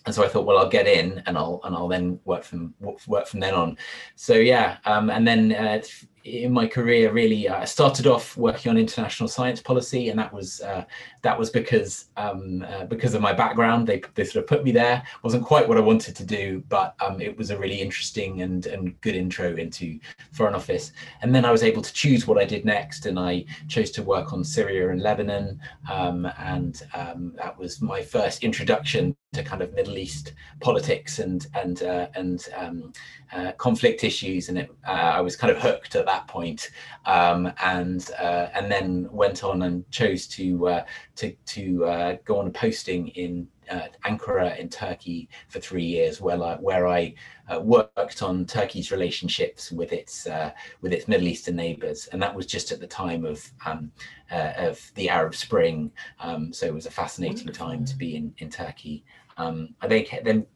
and 0.07 0.15
so 0.15 0.25
I 0.25 0.29
thought, 0.29 0.47
well, 0.47 0.59
I'll 0.59 0.69
get 0.69 0.87
in 0.87 1.21
and 1.27 1.37
I'll 1.37 1.61
and 1.65 1.75
I'll 1.75 1.89
then 1.89 2.21
work 2.25 2.45
from 2.45 2.73
work 3.09 3.27
from 3.27 3.41
then 3.41 3.55
on. 3.55 3.77
So 4.15 4.35
yeah, 4.35 4.79
um, 4.85 5.11
and 5.11 5.27
then 5.27 5.53
uh, 5.53 5.83
in 6.27 6.53
my 6.53 6.67
career, 6.67 7.13
really, 7.13 7.49
uh, 7.49 7.61
I 7.61 7.65
started 7.65 8.07
off 8.07 8.37
working 8.37 8.71
on 8.71 8.77
international 8.77 9.29
science 9.29 9.61
policy, 9.61 10.09
and 10.09 10.19
that 10.19 10.33
was 10.33 10.61
uh, 10.61 10.85
that 11.23 11.39
was 11.39 11.51
because 11.51 12.07
um, 12.17 12.67
uh, 12.69 12.85
because 12.87 13.15
of 13.15 13.23
my 13.23 13.33
background. 13.33 13.87
They 13.87 14.03
they 14.15 14.25
sort 14.25 14.43
of 14.43 14.49
put 14.49 14.65
me 14.65 14.73
there. 14.73 15.03
wasn't 15.23 15.45
quite 15.45 15.69
what 15.69 15.77
I 15.77 15.81
wanted 15.81 16.17
to 16.17 16.25
do, 16.25 16.65
but 16.69 16.97
um, 17.01 17.21
it 17.21 17.37
was 17.39 17.51
a 17.51 17.59
really 17.59 17.81
interesting 17.81 18.43
and 18.43 18.67
and 18.67 19.01
good 19.03 19.15
intro 19.15 19.55
into 19.55 20.01
Foreign 20.33 20.55
Office. 20.55 20.93
And 21.23 21.35
then 21.35 21.45
I 21.45 21.53
was 21.53 21.63
able 21.63 21.83
to 21.83 21.93
choose 21.93 22.27
what 22.27 22.39
I 22.39 22.45
did 22.45 22.65
next, 22.65 23.07
and 23.07 23.19
I 23.19 23.45
chose 23.69 23.91
to 23.93 24.03
work 24.03 24.33
on 24.33 24.43
Syria 24.43 24.91
and 24.91 25.01
Lebanon, 25.01 25.61
um, 25.91 26.27
and 26.39 26.83
um, 26.95 27.35
that 27.37 27.57
was 27.57 27.81
my 27.81 28.03
first 28.03 28.43
introduction 28.43 29.17
to 29.37 29.45
kind 29.45 29.63
of 29.63 29.75
Middle 29.75 29.99
East 29.99 30.33
politics 30.61 31.19
and 31.19 31.47
and 31.55 31.83
uh, 31.83 32.09
and 32.15 32.49
um, 32.57 32.93
uh, 33.33 33.53
conflict 33.53 34.03
issues, 34.03 34.49
and 34.49 34.59
it, 34.59 34.71
uh, 34.87 35.13
I 35.19 35.21
was 35.21 35.37
kind 35.37 35.51
of 35.51 35.63
hooked 35.63 35.95
at 35.95 36.07
that 36.07 36.27
point, 36.27 36.71
um, 37.05 37.53
and 37.63 38.11
uh, 38.19 38.49
and 38.55 38.71
then 38.71 39.09
went 39.11 39.45
on 39.45 39.63
and 39.63 39.89
chose 39.91 40.27
to 40.29 40.69
uh, 40.69 40.85
to 41.17 41.33
to 41.47 41.85
uh, 41.85 42.17
go 42.25 42.39
on 42.39 42.47
a 42.47 42.51
posting 42.51 43.09
in 43.09 43.47
Ankara 44.05 44.57
in 44.59 44.69
Turkey 44.69 45.29
for 45.49 45.59
three 45.59 45.85
years, 45.85 46.21
where 46.21 46.41
I, 46.41 46.55
where 46.55 46.87
I 46.87 47.15
worked 47.61 48.23
on 48.23 48.47
Turkey's 48.47 48.93
relationships 48.93 49.73
with 49.73 49.93
its 49.93 50.29
with 50.81 50.93
its 50.93 51.09
Middle 51.09 51.27
Eastern 51.27 51.57
neighbours, 51.57 52.07
and 52.13 52.23
that 52.23 52.35
was 52.35 52.47
just 52.47 52.71
at 52.71 52.79
the 52.79 52.87
time 52.87 53.25
of 53.25 53.53
um, 53.67 53.91
of 54.31 54.81
the 54.95 55.11
Arab 55.11 55.35
Spring, 55.35 55.91
um, 56.21 56.53
so 56.53 56.65
it 56.65 56.75
was 56.75 56.87
a 56.87 56.93
fascinating 56.93 57.53
time 57.53 57.85
to 57.85 57.97
be 57.97 58.15
in 58.17 58.33
in 58.39 58.51
Turkey. 58.51 59.05
Um, 59.37 59.75
I 59.81 59.87
then, 59.87 60.07
then 60.25 60.47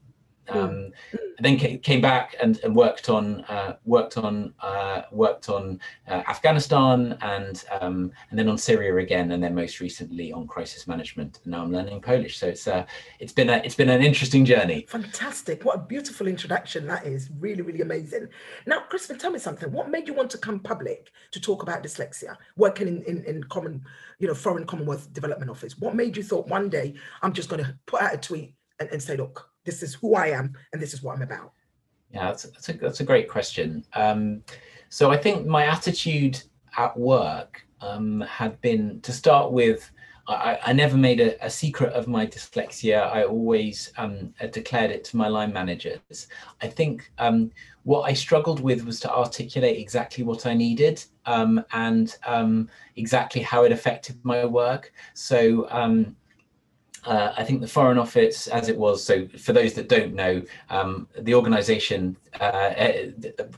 Hmm. 0.50 0.58
Um, 0.58 0.92
then 1.38 1.56
came 1.56 2.02
back 2.02 2.36
and, 2.42 2.60
and 2.64 2.76
worked 2.76 3.08
on 3.08 3.42
uh, 3.44 3.76
worked 3.84 4.18
on 4.18 4.52
uh, 4.60 5.02
worked 5.10 5.48
on 5.48 5.80
uh, 6.06 6.22
Afghanistan 6.28 7.16
and 7.22 7.64
um, 7.80 8.12
and 8.28 8.38
then 8.38 8.48
on 8.48 8.58
Syria 8.58 8.96
again, 8.96 9.32
and 9.32 9.42
then 9.42 9.54
most 9.54 9.80
recently 9.80 10.32
on 10.32 10.46
crisis 10.46 10.86
management. 10.86 11.40
Now 11.46 11.62
I'm 11.62 11.72
learning 11.72 12.02
Polish, 12.02 12.38
so 12.38 12.48
it's 12.48 12.68
uh, 12.68 12.84
it's 13.20 13.32
been 13.32 13.48
a 13.48 13.62
it's 13.64 13.74
been 13.74 13.88
an 13.88 14.02
interesting 14.02 14.44
journey. 14.44 14.86
Fantastic! 14.88 15.64
What 15.64 15.76
a 15.76 15.82
beautiful 15.82 16.26
introduction 16.26 16.86
that 16.88 17.06
is. 17.06 17.30
Really, 17.38 17.62
really 17.62 17.80
amazing. 17.80 18.28
Now, 18.66 18.80
Christopher, 18.80 19.18
tell 19.18 19.30
me 19.30 19.38
something. 19.38 19.72
What 19.72 19.88
made 19.88 20.08
you 20.08 20.14
want 20.14 20.30
to 20.32 20.38
come 20.38 20.60
public 20.60 21.10
to 21.30 21.40
talk 21.40 21.62
about 21.62 21.82
dyslexia, 21.82 22.36
working 22.56 22.88
in 22.88 23.02
in, 23.04 23.24
in 23.24 23.44
common, 23.44 23.82
you 24.18 24.28
know, 24.28 24.34
foreign 24.34 24.66
Commonwealth 24.66 25.10
Development 25.14 25.50
Office? 25.50 25.78
What 25.78 25.94
made 25.94 26.18
you 26.18 26.22
thought 26.22 26.48
one 26.48 26.68
day 26.68 26.94
I'm 27.22 27.32
just 27.32 27.48
going 27.48 27.64
to 27.64 27.74
put 27.86 28.02
out 28.02 28.14
a 28.14 28.18
tweet 28.18 28.54
and, 28.80 28.88
and 28.90 29.02
say, 29.02 29.16
look 29.16 29.50
this 29.64 29.82
is 29.82 29.94
who 29.94 30.14
I 30.14 30.28
am 30.28 30.54
and 30.72 30.80
this 30.80 30.94
is 30.94 31.02
what 31.02 31.16
I'm 31.16 31.22
about? 31.22 31.52
Yeah, 32.12 32.26
that's, 32.26 32.44
that's, 32.44 32.68
a, 32.68 32.72
that's 32.74 33.00
a 33.00 33.04
great 33.04 33.28
question. 33.28 33.84
Um, 33.94 34.42
so 34.88 35.10
I 35.10 35.16
think 35.16 35.46
my 35.46 35.66
attitude 35.66 36.42
at 36.76 36.96
work 36.96 37.64
um, 37.80 38.20
had 38.22 38.60
been 38.60 39.00
to 39.02 39.12
start 39.12 39.52
with, 39.52 39.90
I, 40.26 40.58
I 40.66 40.72
never 40.72 40.96
made 40.96 41.20
a, 41.20 41.44
a, 41.44 41.50
secret 41.50 41.92
of 41.92 42.08
my 42.08 42.26
dyslexia. 42.26 43.10
I 43.12 43.24
always 43.24 43.92
um, 43.96 44.34
declared 44.52 44.90
it 44.90 45.04
to 45.04 45.16
my 45.16 45.28
line 45.28 45.52
managers. 45.52 46.28
I 46.60 46.66
think 46.66 47.10
um, 47.18 47.50
what 47.84 48.02
I 48.02 48.12
struggled 48.12 48.60
with 48.60 48.84
was 48.84 49.00
to 49.00 49.12
articulate 49.12 49.78
exactly 49.78 50.22
what 50.24 50.46
I 50.46 50.54
needed 50.54 51.02
um, 51.26 51.64
and 51.72 52.16
um, 52.26 52.68
exactly 52.96 53.40
how 53.40 53.64
it 53.64 53.72
affected 53.72 54.18
my 54.24 54.44
work. 54.44 54.92
So 55.14 55.68
um, 55.70 56.16
uh, 57.04 57.32
I 57.36 57.44
think 57.44 57.60
the 57.60 57.68
Foreign 57.68 57.98
Office, 57.98 58.46
as 58.48 58.68
it 58.68 58.76
was, 58.76 59.02
so 59.02 59.26
for 59.28 59.52
those 59.52 59.72
that 59.74 59.88
don't 59.88 60.14
know, 60.14 60.42
um, 60.68 61.08
the 61.18 61.34
organisation, 61.34 62.16
uh, 62.40 62.44
uh, 62.44 62.92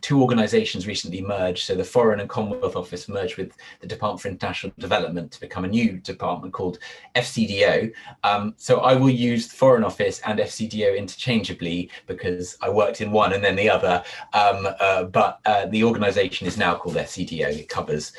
two 0.00 0.22
organisations 0.22 0.86
recently 0.86 1.20
merged. 1.22 1.64
So 1.64 1.74
the 1.74 1.84
Foreign 1.84 2.20
and 2.20 2.28
Commonwealth 2.28 2.76
Office 2.76 3.08
merged 3.08 3.36
with 3.36 3.52
the 3.80 3.86
Department 3.86 4.20
for 4.20 4.28
International 4.28 4.72
Development 4.78 5.30
to 5.32 5.40
become 5.40 5.64
a 5.64 5.68
new 5.68 5.98
department 5.98 6.52
called 6.52 6.78
FCDO. 7.16 7.92
Um, 8.22 8.54
so 8.56 8.80
I 8.80 8.94
will 8.94 9.10
use 9.10 9.48
the 9.48 9.56
Foreign 9.56 9.84
Office 9.84 10.20
and 10.24 10.38
FCDO 10.38 10.96
interchangeably 10.96 11.90
because 12.06 12.56
I 12.62 12.70
worked 12.70 13.00
in 13.00 13.10
one 13.10 13.32
and 13.32 13.42
then 13.42 13.56
the 13.56 13.68
other. 13.68 14.04
Um, 14.34 14.68
uh, 14.78 15.04
but 15.04 15.40
uh, 15.46 15.66
the 15.66 15.82
organisation 15.82 16.46
is 16.46 16.56
now 16.56 16.76
called 16.76 16.96
FCDO. 16.96 17.58
It 17.58 17.68
covers 17.68 18.12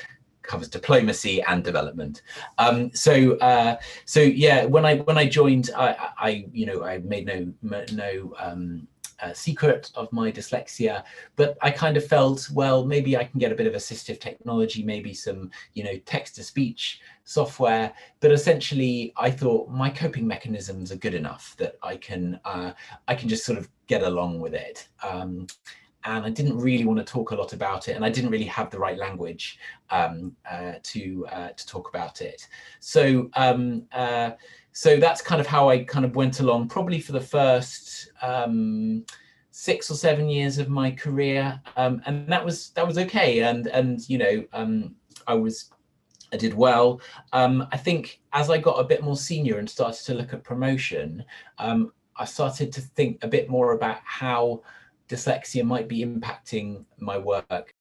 covers 0.43 0.67
diplomacy 0.67 1.41
and 1.43 1.63
development. 1.63 2.21
Um, 2.57 2.93
so 2.93 3.38
uh, 3.38 3.77
so 4.05 4.19
yeah, 4.19 4.65
when 4.65 4.85
I 4.85 4.97
when 4.97 5.17
I 5.17 5.27
joined, 5.27 5.69
I, 5.75 6.09
I 6.17 6.45
you 6.51 6.65
know 6.65 6.83
I 6.83 7.00
made 7.00 7.25
no 7.25 7.51
no 7.91 8.33
um, 8.38 8.88
uh, 9.23 9.33
secret 9.33 9.89
of 9.95 10.12
my 10.12 10.31
dyslexia, 10.31 11.03
but 11.35 11.57
I 11.62 11.71
kind 11.71 11.95
of 11.95 12.05
felt, 12.05 12.50
well, 12.53 12.83
maybe 12.85 13.15
I 13.15 13.23
can 13.23 13.39
get 13.39 13.51
a 13.51 13.55
bit 13.55 13.67
of 13.67 13.73
assistive 13.73 14.19
technology, 14.19 14.83
maybe 14.83 15.13
some, 15.13 15.50
you 15.73 15.83
know, 15.83 15.97
text 16.05 16.35
to 16.35 16.43
speech 16.43 17.00
software. 17.23 17.93
But 18.19 18.31
essentially, 18.31 19.13
I 19.15 19.31
thought 19.31 19.69
my 19.69 19.89
coping 19.89 20.27
mechanisms 20.27 20.91
are 20.91 20.97
good 20.97 21.13
enough 21.13 21.55
that 21.57 21.77
I 21.81 21.95
can, 21.95 22.39
uh, 22.43 22.73
I 23.07 23.15
can 23.15 23.29
just 23.29 23.45
sort 23.45 23.57
of 23.57 23.69
get 23.88 24.03
along 24.03 24.41
with 24.41 24.53
it. 24.53 24.88
Um, 25.01 25.47
and 26.05 26.25
I 26.25 26.29
didn't 26.29 26.57
really 26.57 26.86
want 26.86 27.00
to 27.00 27.05
talk 27.05 27.31
a 27.31 27.36
lot 27.36 27.53
about 27.53 27.88
it, 27.88 27.95
and 27.95 28.05
I 28.05 28.10
didn't 28.10 28.29
really 28.29 28.45
have 28.45 28.69
the 28.69 28.79
right 28.79 28.98
language 28.98 29.60
um, 29.89 30.36
uh, 30.50 30.74
to 30.81 31.25
uh, 31.31 31.50
to 31.50 31.67
talk 31.67 31.89
about 31.89 32.22
it. 32.22 32.48
So 32.79 33.29
um, 33.36 33.83
uh, 33.91 34.31
so 34.72 34.98
that's 34.98 35.22
kind 35.22 35.39
of 35.39 35.48
how 35.48 35.69
I 35.69 35.83
kind 35.83 36.05
of 36.05 36.15
went 36.15 36.39
along, 36.39 36.67
probably 36.67 37.00
for 37.00 37.12
the 37.12 37.22
first 37.22 38.12
um, 38.22 39.05
six 39.51 39.89
or 39.89 39.95
seven 39.95 40.27
years 40.27 40.57
of 40.57 40.69
my 40.69 40.91
career, 40.91 41.60
um, 41.77 42.01
and 42.05 42.27
that 42.27 42.43
was 42.43 42.69
that 42.72 42.86
was 42.86 42.98
okay. 42.98 43.41
And 43.43 43.67
and 43.67 44.07
you 44.10 44.17
know 44.17 44.45
um, 44.53 44.95
I 45.27 45.33
was 45.36 45.72
I 46.31 46.38
did 46.38 46.53
well. 46.53 47.00
Um, 47.31 47.67
I 47.72 47.77
think 47.77 48.22
as 48.33 48.50
I 48.50 48.57
got 48.57 48.79
a 48.79 48.83
bit 48.83 49.03
more 49.03 49.17
senior 49.17 49.60
and 49.60 49.69
started 49.69 50.03
to 50.05 50.15
look 50.15 50.33
at 50.33 50.43
promotion, 50.43 51.24
I 52.15 52.25
started 52.25 52.72
to 52.74 52.81
think 52.81 53.24
a 53.24 53.27
bit 53.27 53.50
more 53.50 53.74
about 53.74 53.98
how 54.03 54.62
dyslexia 55.13 55.63
might 55.63 55.88
be 55.88 56.05
impacting 56.05 56.86
my 56.98 57.17
work. 57.17 57.74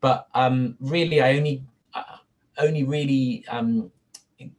But 0.00 0.28
um, 0.34 0.76
really, 0.80 1.20
I 1.20 1.36
only 1.36 1.62
uh, 1.94 2.16
only 2.58 2.84
really 2.84 3.44
um, 3.48 3.90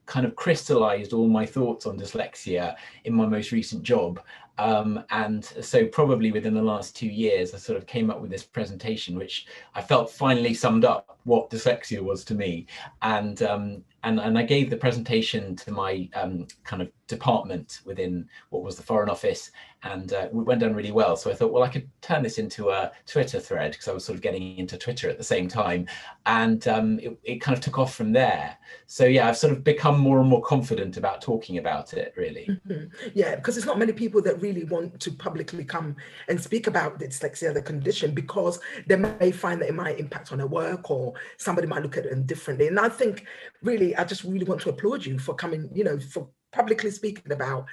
kind 0.05 0.25
of 0.25 0.35
crystallized 0.35 1.13
all 1.13 1.27
my 1.27 1.45
thoughts 1.45 1.85
on 1.85 1.97
dyslexia 1.99 2.75
in 3.05 3.13
my 3.13 3.25
most 3.25 3.51
recent 3.51 3.83
job. 3.83 4.21
Um, 4.57 5.03
and 5.09 5.43
so 5.43 5.85
probably 5.85 6.31
within 6.31 6.53
the 6.53 6.61
last 6.61 6.95
two 6.95 7.07
years, 7.07 7.53
I 7.53 7.57
sort 7.57 7.77
of 7.77 7.87
came 7.87 8.09
up 8.09 8.21
with 8.21 8.29
this 8.29 8.43
presentation, 8.43 9.17
which 9.17 9.47
I 9.73 9.81
felt 9.81 10.11
finally 10.11 10.53
summed 10.53 10.85
up 10.85 11.19
what 11.23 11.49
dyslexia 11.49 12.01
was 12.01 12.23
to 12.25 12.35
me. 12.35 12.67
And 13.01 13.41
um, 13.43 13.83
and 14.03 14.19
and 14.19 14.37
I 14.37 14.43
gave 14.43 14.69
the 14.69 14.77
presentation 14.77 15.55
to 15.57 15.71
my 15.71 16.09
um, 16.15 16.47
kind 16.63 16.81
of 16.81 16.91
department 17.07 17.81
within 17.85 18.27
what 18.49 18.63
was 18.63 18.75
the 18.75 18.83
Foreign 18.83 19.09
Office, 19.09 19.51
and 19.83 20.13
uh, 20.13 20.27
it 20.27 20.33
went 20.33 20.61
down 20.61 20.73
really 20.73 20.91
well. 20.91 21.15
So 21.15 21.29
I 21.29 21.35
thought, 21.35 21.51
well, 21.51 21.63
I 21.63 21.67
could 21.67 21.87
turn 22.01 22.23
this 22.23 22.39
into 22.39 22.69
a 22.69 22.91
Twitter 23.05 23.39
thread 23.39 23.71
because 23.71 23.87
I 23.87 23.93
was 23.93 24.03
sort 24.03 24.15
of 24.15 24.21
getting 24.21 24.57
into 24.57 24.77
Twitter 24.77 25.09
at 25.09 25.17
the 25.17 25.23
same 25.23 25.47
time, 25.47 25.87
and 26.25 26.67
um, 26.67 26.99
it, 26.99 27.17
it 27.23 27.41
kind 27.41 27.55
of 27.55 27.63
took 27.63 27.77
off 27.77 27.93
from 27.93 28.11
there. 28.11 28.57
So 28.87 29.05
yeah, 29.05 29.27
I've 29.27 29.37
sort 29.37 29.53
of 29.53 29.63
become 29.63 29.99
more 29.99 30.19
and 30.19 30.29
more 30.29 30.41
confident 30.41 30.97
about 30.97 31.21
talking 31.21 31.57
about 31.59 31.93
it. 31.93 32.13
Really, 32.17 32.47
mm-hmm. 32.49 33.09
yeah, 33.13 33.35
because 33.35 33.55
there's 33.55 33.67
not 33.67 33.77
many 33.77 33.93
people 33.93 34.21
that 34.23 34.40
really 34.41 34.65
want 34.65 34.99
to 34.99 35.11
publicly 35.11 35.63
come 35.63 35.95
and 36.27 36.41
speak 36.41 36.67
about 36.67 36.99
dyslexia, 36.99 37.53
the 37.53 37.61
condition, 37.61 38.13
because 38.13 38.59
they 38.87 38.95
may 38.95 39.31
find 39.31 39.61
that 39.61 39.69
it 39.69 39.75
might 39.75 39.99
impact 39.99 40.31
on 40.31 40.39
their 40.39 40.47
work 40.47 40.89
or 40.91 41.13
somebody 41.37 41.67
might 41.67 41.83
look 41.83 41.97
at 41.97 42.05
it 42.05 42.27
differently. 42.27 42.67
And 42.67 42.79
I 42.79 42.89
think 42.89 43.25
really 43.61 43.95
I 43.95 44.03
just 44.03 44.23
really 44.23 44.45
want 44.45 44.61
to 44.61 44.69
applaud 44.69 45.05
you 45.05 45.19
for 45.19 45.35
coming, 45.35 45.69
you 45.73 45.83
know, 45.83 45.99
for 45.99 46.29
publicly 46.51 46.91
speaking 46.91 47.31
about 47.31 47.65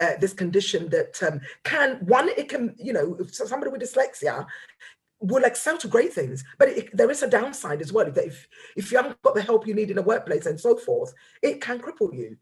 uh, 0.00 0.12
this 0.20 0.32
condition 0.32 0.88
that 0.88 1.22
um, 1.22 1.40
can 1.62 1.96
one 2.06 2.28
it 2.30 2.48
can 2.48 2.74
you 2.78 2.92
know 2.92 3.18
somebody 3.30 3.70
with 3.70 3.82
dyslexia 3.82 4.46
will 5.20 5.44
excel 5.44 5.78
to 5.78 5.88
great 5.88 6.12
things 6.12 6.42
but 6.58 6.68
it, 6.68 6.96
there 6.96 7.10
is 7.10 7.22
a 7.22 7.28
downside 7.28 7.80
as 7.80 7.92
well 7.92 8.10
that 8.10 8.26
if 8.26 8.48
if 8.76 8.90
you 8.90 8.96
haven't 8.96 9.20
got 9.22 9.34
the 9.34 9.42
help 9.42 9.66
you 9.66 9.74
need 9.74 9.90
in 9.90 9.98
a 9.98 10.02
workplace 10.02 10.46
and 10.46 10.58
so 10.58 10.76
forth 10.76 11.12
it 11.42 11.60
can 11.60 11.78
cripple 11.78 12.14
you 12.14 12.36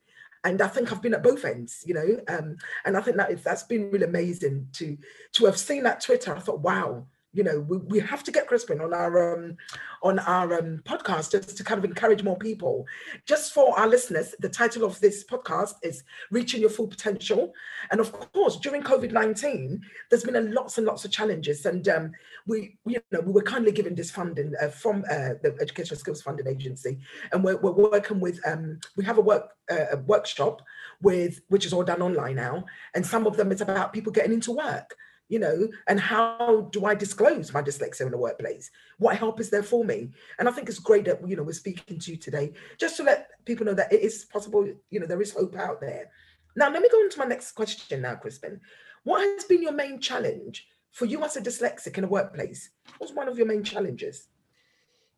and 0.44 0.61
I 0.61 0.68
think 0.68 0.90
I've 0.90 1.02
been 1.02 1.14
at 1.14 1.22
both 1.22 1.44
ends, 1.44 1.84
you 1.87 1.94
know, 1.94 2.18
um, 2.28 2.56
and 2.84 2.96
I 2.96 3.00
think 3.00 3.16
that 3.16 3.42
that's 3.42 3.62
been 3.62 3.90
really 3.90 4.04
amazing 4.04 4.68
to 4.75 4.96
to 5.34 5.46
have 5.46 5.58
seen 5.58 5.84
that 5.84 6.00
Twitter. 6.00 6.34
I 6.34 6.40
thought, 6.40 6.61
wow, 6.61 7.06
you 7.32 7.42
know, 7.42 7.60
we, 7.60 7.78
we 7.78 8.00
have 8.00 8.22
to 8.24 8.32
get 8.32 8.46
Crispin 8.46 8.80
on 8.80 8.92
our 8.92 9.34
um, 9.34 9.56
on 10.02 10.18
our 10.18 10.58
um, 10.58 10.82
podcast 10.84 11.30
just 11.32 11.56
to 11.56 11.64
kind 11.64 11.78
of 11.78 11.84
encourage 11.84 12.22
more 12.22 12.36
people. 12.36 12.86
Just 13.26 13.54
for 13.54 13.78
our 13.78 13.88
listeners, 13.88 14.34
the 14.38 14.48
title 14.48 14.84
of 14.84 15.00
this 15.00 15.24
podcast 15.24 15.74
is 15.82 16.04
"Reaching 16.30 16.60
Your 16.60 16.70
Full 16.70 16.88
Potential," 16.88 17.54
and 17.90 18.00
of 18.00 18.12
course, 18.12 18.58
during 18.58 18.82
COVID 18.82 19.12
nineteen, 19.12 19.80
there's 20.10 20.24
been 20.24 20.36
a 20.36 20.40
lots 20.40 20.76
and 20.76 20.86
lots 20.86 21.04
of 21.04 21.10
challenges, 21.10 21.64
and 21.64 21.88
um, 21.88 22.12
we 22.46 22.76
you 22.84 23.00
know 23.10 23.20
we 23.20 23.32
were 23.32 23.42
kindly 23.42 23.72
given 23.72 23.94
this 23.94 24.10
funding 24.10 24.52
uh, 24.60 24.68
from 24.68 25.04
uh, 25.10 25.34
the 25.42 25.56
Educational 25.60 25.98
Skills 25.98 26.20
Funding 26.20 26.46
Agency, 26.46 26.98
and 27.32 27.42
we're, 27.42 27.56
we're 27.56 27.72
working 27.72 28.20
with 28.20 28.40
um, 28.46 28.78
we 28.96 29.04
have 29.04 29.16
a 29.16 29.22
work 29.22 29.48
uh, 29.70 29.86
a 29.92 29.96
workshop 29.96 30.60
with 31.00 31.40
which 31.48 31.64
is 31.64 31.72
all 31.72 31.82
done 31.82 32.02
online 32.02 32.36
now, 32.36 32.66
and 32.94 33.06
some 33.06 33.26
of 33.26 33.38
them 33.38 33.50
it's 33.52 33.62
about 33.62 33.94
people 33.94 34.12
getting 34.12 34.34
into 34.34 34.52
work 34.52 34.94
you 35.32 35.38
know, 35.38 35.66
and 35.88 35.98
how 35.98 36.68
do 36.72 36.84
I 36.84 36.94
disclose 36.94 37.54
my 37.54 37.62
dyslexia 37.62 38.02
in 38.02 38.10
the 38.10 38.18
workplace? 38.18 38.70
What 38.98 39.16
help 39.16 39.40
is 39.40 39.48
there 39.48 39.62
for 39.62 39.82
me? 39.82 40.10
And 40.38 40.46
I 40.46 40.52
think 40.52 40.68
it's 40.68 40.78
great 40.78 41.06
that, 41.06 41.26
you 41.26 41.36
know, 41.36 41.42
we're 41.42 41.54
speaking 41.54 41.98
to 41.98 42.10
you 42.10 42.18
today, 42.18 42.52
just 42.76 42.98
to 42.98 43.02
let 43.02 43.30
people 43.46 43.64
know 43.64 43.72
that 43.72 43.90
it 43.90 44.02
is 44.02 44.26
possible, 44.26 44.68
you 44.90 45.00
know, 45.00 45.06
there 45.06 45.22
is 45.22 45.32
hope 45.32 45.56
out 45.56 45.80
there. 45.80 46.10
Now, 46.54 46.68
let 46.68 46.82
me 46.82 46.90
go 46.90 46.98
on 46.98 47.08
to 47.08 47.18
my 47.18 47.24
next 47.24 47.52
question 47.52 48.02
now, 48.02 48.14
Crispin. 48.16 48.60
What 49.04 49.22
has 49.22 49.44
been 49.44 49.62
your 49.62 49.72
main 49.72 50.00
challenge 50.00 50.66
for 50.90 51.06
you 51.06 51.24
as 51.24 51.38
a 51.38 51.40
dyslexic 51.40 51.96
in 51.96 52.04
a 52.04 52.08
workplace? 52.08 52.68
What's 52.98 53.14
one 53.14 53.26
of 53.26 53.38
your 53.38 53.46
main 53.46 53.64
challenges? 53.64 54.28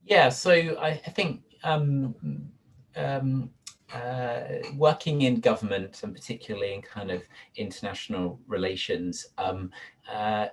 Yeah, 0.04 0.28
so 0.28 0.52
I, 0.52 0.90
I 0.90 1.10
think 1.10 1.40
um, 1.64 2.14
um, 2.94 3.50
uh, 3.92 4.40
working 4.76 5.22
in 5.22 5.40
government 5.40 6.02
and 6.02 6.14
particularly 6.14 6.74
in 6.74 6.82
kind 6.82 7.10
of 7.10 7.22
international 7.56 8.40
relations, 8.46 9.26
um, 9.38 9.70
uh, 10.12 10.46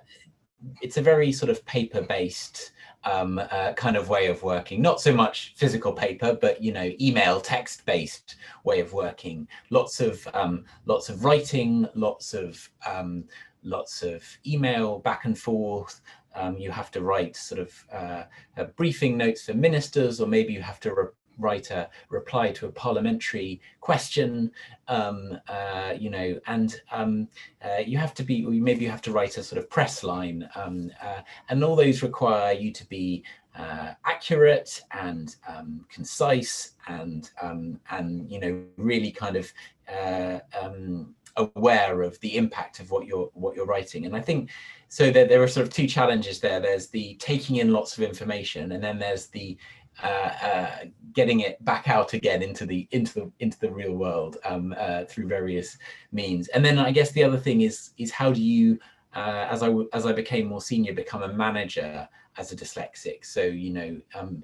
it's 0.80 0.96
a 0.96 1.02
very 1.02 1.32
sort 1.32 1.50
of 1.50 1.64
paper-based 1.66 2.72
um, 3.04 3.40
uh, 3.50 3.72
kind 3.72 3.96
of 3.96 4.08
way 4.08 4.26
of 4.26 4.42
working. 4.42 4.80
Not 4.80 5.00
so 5.00 5.12
much 5.12 5.54
physical 5.56 5.92
paper, 5.92 6.38
but 6.40 6.62
you 6.62 6.72
know, 6.72 6.90
email, 7.00 7.40
text-based 7.40 8.36
way 8.64 8.80
of 8.80 8.92
working. 8.92 9.48
Lots 9.70 10.00
of 10.00 10.26
um, 10.34 10.64
lots 10.86 11.08
of 11.08 11.24
writing, 11.24 11.88
lots 11.94 12.34
of 12.34 12.68
um, 12.86 13.24
lots 13.64 14.02
of 14.02 14.22
email 14.46 14.98
back 15.00 15.24
and 15.24 15.36
forth. 15.36 16.00
Um, 16.34 16.56
you 16.56 16.70
have 16.70 16.90
to 16.92 17.02
write 17.02 17.36
sort 17.36 17.60
of 17.60 17.84
uh, 17.92 18.64
briefing 18.76 19.16
notes 19.16 19.44
for 19.44 19.54
ministers, 19.54 20.20
or 20.20 20.26
maybe 20.26 20.52
you 20.52 20.62
have 20.62 20.80
to 20.80 21.10
write 21.38 21.70
a 21.70 21.88
reply 22.08 22.52
to 22.52 22.66
a 22.66 22.72
parliamentary 22.72 23.60
question, 23.80 24.50
um, 24.88 25.38
uh, 25.48 25.94
you 25.98 26.10
know, 26.10 26.38
and 26.46 26.80
um, 26.90 27.28
uh, 27.64 27.78
you 27.84 27.98
have 27.98 28.14
to 28.14 28.22
be, 28.22 28.42
maybe 28.42 28.84
you 28.84 28.90
have 28.90 29.02
to 29.02 29.12
write 29.12 29.38
a 29.38 29.42
sort 29.42 29.58
of 29.58 29.68
press 29.70 30.02
line, 30.02 30.48
um, 30.54 30.90
uh, 31.02 31.20
and 31.48 31.62
all 31.64 31.76
those 31.76 32.02
require 32.02 32.52
you 32.52 32.70
to 32.72 32.86
be 32.88 33.24
uh, 33.56 33.92
accurate 34.06 34.80
and 34.92 35.36
um, 35.46 35.84
concise 35.90 36.72
and 36.88 37.30
um, 37.42 37.78
and 37.90 38.30
you 38.30 38.40
know 38.40 38.64
really 38.76 39.10
kind 39.10 39.36
of 39.36 39.52
uh, 39.94 40.38
um, 40.60 41.14
aware 41.36 42.02
of 42.02 42.18
the 42.20 42.36
impact 42.36 42.80
of 42.80 42.90
what 42.90 43.06
you're 43.06 43.30
what 43.34 43.54
you're 43.54 43.66
writing. 43.66 44.06
And 44.06 44.16
i 44.16 44.20
think 44.20 44.50
so 44.88 45.10
there, 45.10 45.26
there 45.26 45.42
are 45.42 45.48
sort 45.48 45.66
of 45.66 45.72
two 45.72 45.86
challenges 45.86 46.40
there. 46.40 46.60
There's 46.60 46.88
the 46.88 47.14
taking 47.14 47.56
in 47.56 47.72
lots 47.72 47.96
of 47.96 48.04
information 48.04 48.72
and 48.72 48.84
then 48.84 48.98
there's 48.98 49.26
the 49.28 49.56
uh, 50.02 50.30
uh, 50.42 50.70
getting 51.12 51.40
it 51.40 51.62
back 51.64 51.88
out 51.88 52.12
again 52.14 52.42
into 52.42 52.66
the 52.66 52.88
into 52.90 53.14
the 53.14 53.32
into 53.40 53.58
the 53.60 53.70
real 53.70 53.94
world 53.94 54.38
um, 54.44 54.74
uh, 54.78 55.04
through 55.04 55.26
various 55.26 55.78
means. 56.12 56.48
And 56.48 56.64
then 56.64 56.78
I 56.78 56.92
guess 56.92 57.12
the 57.12 57.24
other 57.24 57.38
thing 57.38 57.62
is 57.62 57.90
is 57.98 58.10
how 58.10 58.32
do 58.32 58.42
you 58.42 58.78
uh, 59.14 59.46
as 59.50 59.62
I 59.62 59.72
as 59.92 60.06
I 60.06 60.12
became 60.12 60.46
more 60.46 60.60
senior 60.60 60.94
become 60.94 61.22
a 61.22 61.32
manager 61.32 62.08
as 62.36 62.52
a 62.52 62.56
dyslexic. 62.56 63.24
So 63.24 63.42
you 63.42 63.72
know. 63.72 64.00
Um, 64.14 64.42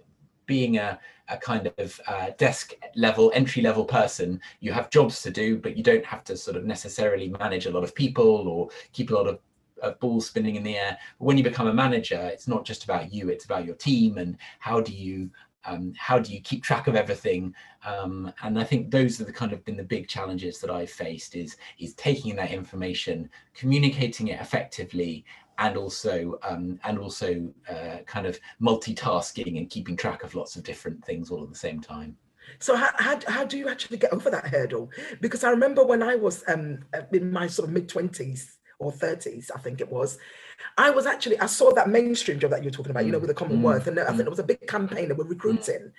being 0.49 0.79
a, 0.79 0.99
a 1.29 1.37
kind 1.37 1.71
of 1.79 2.01
uh, 2.09 2.31
desk 2.39 2.73
level, 2.97 3.31
entry 3.35 3.63
level 3.63 3.85
person, 3.85 4.41
you 4.61 4.73
have 4.73 4.91
jobs 4.91 5.23
to 5.23 5.31
do, 5.31 5.59
but 5.59 5.77
you 5.77 5.83
don't 5.85 6.05
have 6.05 6.25
to 6.25 6.37
sort 6.37 6.57
of 6.57 6.65
necessarily 6.65 7.29
manage 7.29 7.67
a 7.67 7.71
lot 7.71 7.85
of 7.85 7.95
people 7.95 8.49
or 8.49 8.69
keep 8.93 9.11
a 9.11 9.15
lot 9.15 9.29
of 9.29 9.39
of 9.83 9.99
balls 10.01 10.27
spinning 10.27 10.57
in 10.57 10.63
the 10.63 10.77
air. 10.77 10.99
But 11.19 11.25
when 11.25 11.39
you 11.39 11.45
become 11.45 11.69
a 11.69 11.75
manager, 11.75 12.21
it's 12.33 12.49
not 12.49 12.65
just 12.65 12.85
about 12.85 13.13
you; 13.13 13.29
it's 13.29 13.45
about 13.45 13.65
your 13.65 13.77
team 13.77 14.19
and 14.19 14.37
how 14.59 14.81
do 14.81 14.93
you 14.93 15.31
um, 15.65 15.93
how 15.97 16.19
do 16.19 16.33
you 16.33 16.41
keep 16.41 16.63
track 16.63 16.87
of 16.87 16.97
everything? 16.97 17.55
Um, 17.85 18.33
and 18.43 18.59
I 18.59 18.65
think 18.65 18.91
those 18.91 19.21
are 19.21 19.25
the 19.25 19.33
kind 19.33 19.53
of 19.53 19.65
been 19.65 19.77
the 19.77 19.85
big 19.85 20.09
challenges 20.09 20.61
that 20.61 20.71
I've 20.71 20.91
faced 20.91 21.37
is 21.37 21.57
is 21.79 21.95
taking 21.95 22.37
that 22.37 22.53
information, 22.53 23.29
communicating 23.55 24.29
it 24.29 24.41
effectively, 24.41 25.25
and 25.59 25.77
also 25.77 26.39
um, 26.43 26.79
and 26.85 26.99
also 26.99 27.53
uh, 27.69 27.99
kind 28.07 28.27
of 28.27 28.39
multitasking 28.61 29.59
and 29.59 29.71
keeping 29.71 29.97
track 29.97 30.23
of 30.23 30.35
lots 30.35 30.57
of 30.57 30.63
different 30.63 31.05
things 31.05 31.31
all 31.31 31.43
at 31.43 31.51
the 31.51 31.57
same 31.57 31.81
time. 31.81 32.17
So 32.61 32.77
how, 32.77 32.91
how, 32.97 33.19
how 33.27 33.45
do 33.45 33.59
you 33.59 33.69
actually 33.69 33.99
get 33.99 34.13
over 34.13 34.31
that 34.31 34.47
hurdle? 34.47 34.91
Because 35.21 35.45
I 35.45 35.51
remember 35.51 35.85
when 35.85 36.03
I 36.03 36.15
was 36.15 36.45
um, 36.49 36.79
in 37.13 37.31
my 37.31 37.47
sort 37.47 37.69
of 37.69 37.75
mid 37.75 37.89
twenties, 37.89 38.58
or 38.79 38.93
30s, 38.93 39.51
I 39.55 39.59
think 39.59 39.81
it 39.81 39.91
was. 39.91 40.19
I 40.77 40.91
was 40.91 41.07
actually, 41.07 41.39
I 41.39 41.47
saw 41.47 41.73
that 41.73 41.89
mainstream 41.89 42.39
job 42.39 42.51
that 42.53 42.63
you're 42.63 42.73
talking 42.73 42.91
about, 42.91 43.07
you 43.07 43.13
know, 43.13 43.19
mm. 43.19 43.23
with 43.23 43.29
the 43.29 43.35
Commonwealth. 43.35 43.85
Mm. 43.85 43.89
And 43.89 44.01
I 44.01 44.09
think 44.09 44.21
it 44.21 44.31
was 44.31 44.39
a 44.39 44.45
big 44.45 44.67
campaign 44.67 45.09
that 45.09 45.17
we're 45.17 45.25
recruiting. 45.25 45.93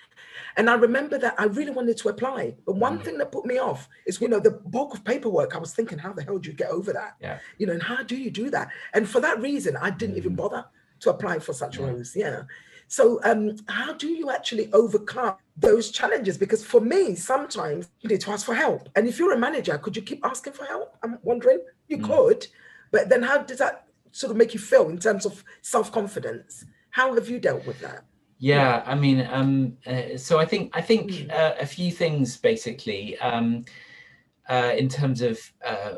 And 0.58 0.70
I 0.70 0.76
remember 0.76 1.18
that 1.18 1.36
I 1.38 1.46
really 1.46 1.72
wanted 1.72 1.98
to 1.98 2.10
apply. 2.10 2.56
But 2.66 2.76
one 2.76 3.00
mm. 3.00 3.04
thing 3.04 3.18
that 3.18 3.32
put 3.32 3.46
me 3.46 3.58
off 3.58 3.88
is, 4.06 4.20
you 4.22 4.28
know, 4.28 4.40
the 4.40 4.52
bulk 4.52 4.94
of 4.94 5.04
paperwork. 5.04 5.56
I 5.56 5.60
was 5.60 5.74
thinking, 5.74 5.98
how 5.98 6.14
the 6.14 6.24
hell 6.24 6.40
do 6.40 6.50
you 6.50 6.56
get 6.56 6.72
over 6.72 6.94
that? 6.94 7.16
Yeah. 7.22 7.40
You 7.58 7.68
know, 7.68 7.74
and 7.74 7.84
how 7.84 8.04
do 8.04 8.16
you 8.16 8.32
do 8.32 8.50
that? 8.52 8.70
And 8.94 9.08
for 9.08 9.20
that 9.22 9.42
reason, 9.42 9.78
I 9.78 9.90
didn't 9.92 10.18
even 10.18 10.36
bother 10.36 10.66
to 11.02 11.10
apply 11.10 11.40
for 11.40 11.54
such 11.54 11.78
roles. 11.78 12.16
Yeah. 12.16 12.44
So, 12.92 13.20
um, 13.24 13.56
how 13.68 13.94
do 13.94 14.08
you 14.08 14.32
actually 14.32 14.74
overcome 14.74 15.36
those 15.56 15.92
challenges? 15.92 16.40
Because 16.40 16.66
for 16.66 16.82
me, 16.82 17.14
sometimes 17.14 17.88
you 18.02 18.10
need 18.10 18.22
to 18.22 18.32
ask 18.32 18.48
for 18.48 18.56
help. 18.56 18.90
And 18.96 19.08
if 19.08 19.20
you're 19.20 19.34
a 19.34 19.38
manager, 19.38 19.78
could 19.78 19.96
you 19.96 20.02
keep 20.02 20.26
asking 20.26 20.54
for 20.54 20.66
help? 20.66 20.98
I'm 21.04 21.20
wondering. 21.22 21.60
You 21.88 22.00
mm. 22.00 22.06
could, 22.06 22.48
but 22.92 23.10
then 23.10 23.24
how 23.24 23.40
does 23.40 23.60
that 23.60 23.88
sort 24.12 24.32
of 24.32 24.38
make 24.38 24.54
you 24.54 24.60
feel 24.60 24.90
in 24.90 25.00
terms 25.00 25.26
of 25.26 25.44
self 25.62 25.92
confidence? 25.92 26.66
How 26.92 27.14
have 27.14 27.30
you 27.30 27.40
dealt 27.40 27.66
with 27.66 27.80
that? 27.82 28.06
Yeah, 28.40 28.84
I 28.86 28.96
mean, 28.96 29.28
um, 29.30 29.78
uh, 29.86 30.18
so 30.18 30.40
I 30.40 30.46
think 30.46 30.72
I 30.74 30.82
think 30.82 31.12
mm. 31.12 31.32
uh, 31.32 31.56
a 31.60 31.66
few 31.66 31.92
things 31.92 32.38
basically 32.38 33.18
um, 33.20 33.66
uh, 34.50 34.74
in 34.78 34.88
terms 34.88 35.22
of 35.22 35.40
uh, 35.66 35.96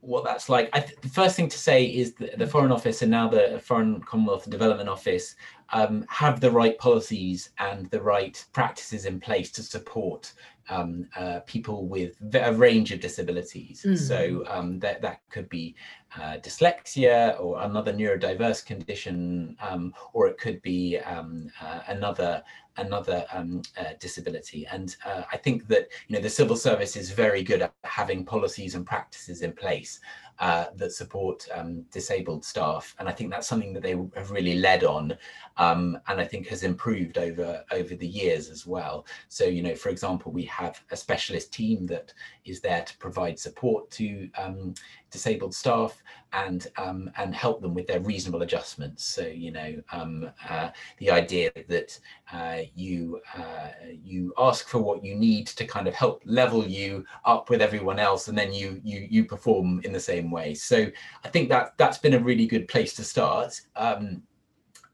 what 0.00 0.24
that's 0.24 0.48
like. 0.48 0.72
Th- 0.72 0.96
the 1.00 1.08
first 1.08 1.36
thing 1.36 1.48
to 1.48 1.58
say 1.58 1.84
is 1.84 2.14
that 2.14 2.38
the 2.38 2.46
Foreign 2.46 2.72
Office 2.72 3.02
and 3.02 3.10
now 3.10 3.28
the 3.28 3.60
Foreign 3.62 4.00
Commonwealth 4.00 4.48
Development 4.48 4.88
Office 4.88 5.36
um, 5.72 6.04
have 6.08 6.40
the 6.40 6.50
right 6.50 6.76
policies 6.78 7.50
and 7.58 7.88
the 7.90 8.00
right 8.00 8.42
practices 8.52 9.04
in 9.04 9.20
place 9.20 9.50
to 9.52 9.62
support 9.62 10.32
um, 10.70 11.06
uh, 11.16 11.40
people 11.46 11.86
with 11.86 12.16
a 12.34 12.52
range 12.54 12.92
of 12.92 13.00
disabilities. 13.00 13.84
Mm. 13.86 13.98
So 13.98 14.44
um, 14.48 14.78
that 14.78 15.02
that 15.02 15.20
could 15.28 15.48
be 15.48 15.74
uh, 16.16 16.38
dyslexia 16.38 17.38
or 17.40 17.60
another 17.62 17.92
neurodiverse 17.92 18.64
condition, 18.64 19.56
um, 19.60 19.92
or 20.12 20.28
it 20.28 20.38
could 20.38 20.62
be 20.62 20.98
um, 20.98 21.50
uh, 21.60 21.80
another 21.88 22.42
another 22.76 23.24
um, 23.32 23.62
uh, 23.78 23.92
disability. 23.98 24.66
And 24.70 24.96
uh, 25.04 25.22
I 25.32 25.36
think 25.36 25.66
that 25.68 25.88
you 26.08 26.16
know 26.16 26.22
the 26.22 26.30
civil 26.30 26.56
service 26.56 26.96
is 26.96 27.10
very 27.10 27.42
good 27.42 27.62
at 27.62 27.74
having 27.84 28.24
policies 28.24 28.74
and 28.74 28.86
practices 28.86 29.42
in 29.42 29.52
place 29.52 30.00
uh, 30.38 30.66
that 30.76 30.92
support 30.92 31.46
um, 31.54 31.82
disabled 31.92 32.44
staff, 32.44 32.94
and 32.98 33.08
I 33.08 33.12
think 33.12 33.30
that's 33.30 33.46
something 33.46 33.74
that 33.74 33.82
they 33.82 33.90
have 33.90 34.30
really 34.30 34.54
led 34.54 34.84
on, 34.84 35.16
um, 35.58 35.98
and 36.08 36.18
I 36.18 36.24
think 36.24 36.46
has 36.48 36.62
improved 36.62 37.18
over 37.18 37.62
over 37.70 37.94
the 37.94 38.06
years 38.06 38.48
as 38.48 38.66
well. 38.66 39.06
So 39.28 39.44
you 39.44 39.62
know, 39.62 39.74
for 39.74 39.90
example, 39.90 40.32
we 40.32 40.44
have 40.44 40.82
a 40.90 40.96
specialist 40.96 41.52
team 41.52 41.86
that 41.88 42.14
is 42.46 42.60
there 42.60 42.82
to 42.82 42.96
provide 42.96 43.38
support 43.38 43.90
to 43.92 44.30
um, 44.38 44.74
disabled 45.10 45.54
staff 45.54 46.02
and 46.32 46.68
um, 46.76 47.10
and 47.16 47.34
help 47.34 47.60
them 47.60 47.74
with 47.74 47.86
their 47.86 48.00
reasonable 48.00 48.42
adjustments. 48.42 49.04
So 49.04 49.26
you 49.26 49.52
know 49.52 49.82
um, 49.92 50.30
uh, 50.48 50.70
the 50.98 51.10
idea 51.10 51.50
that 51.68 51.98
uh, 52.32 52.60
you 52.74 53.20
uh, 53.36 53.70
you 54.02 54.32
ask 54.38 54.68
for 54.68 54.78
what 54.78 55.04
you 55.04 55.14
need 55.14 55.46
to 55.48 55.64
kind 55.66 55.88
of 55.88 55.94
help 55.94 56.22
level 56.24 56.66
you 56.66 57.04
up 57.24 57.50
with 57.50 57.60
everyone 57.60 57.98
else, 57.98 58.28
and 58.28 58.36
then 58.36 58.52
you 58.52 58.80
you 58.84 59.06
you 59.10 59.24
perform 59.24 59.80
in 59.84 59.92
the 59.92 60.00
same 60.00 60.30
way. 60.30 60.54
So 60.54 60.86
I 61.24 61.28
think 61.28 61.48
that 61.48 61.76
that's 61.76 61.98
been 61.98 62.14
a 62.14 62.20
really 62.20 62.46
good 62.46 62.68
place 62.68 62.94
to 62.94 63.04
start. 63.04 63.60
Um, 63.76 64.22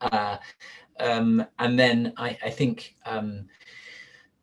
uh, 0.00 0.37
um, 0.99 1.46
and 1.58 1.78
then 1.78 2.12
I, 2.16 2.38
I 2.44 2.50
think 2.50 2.94
um, 3.04 3.46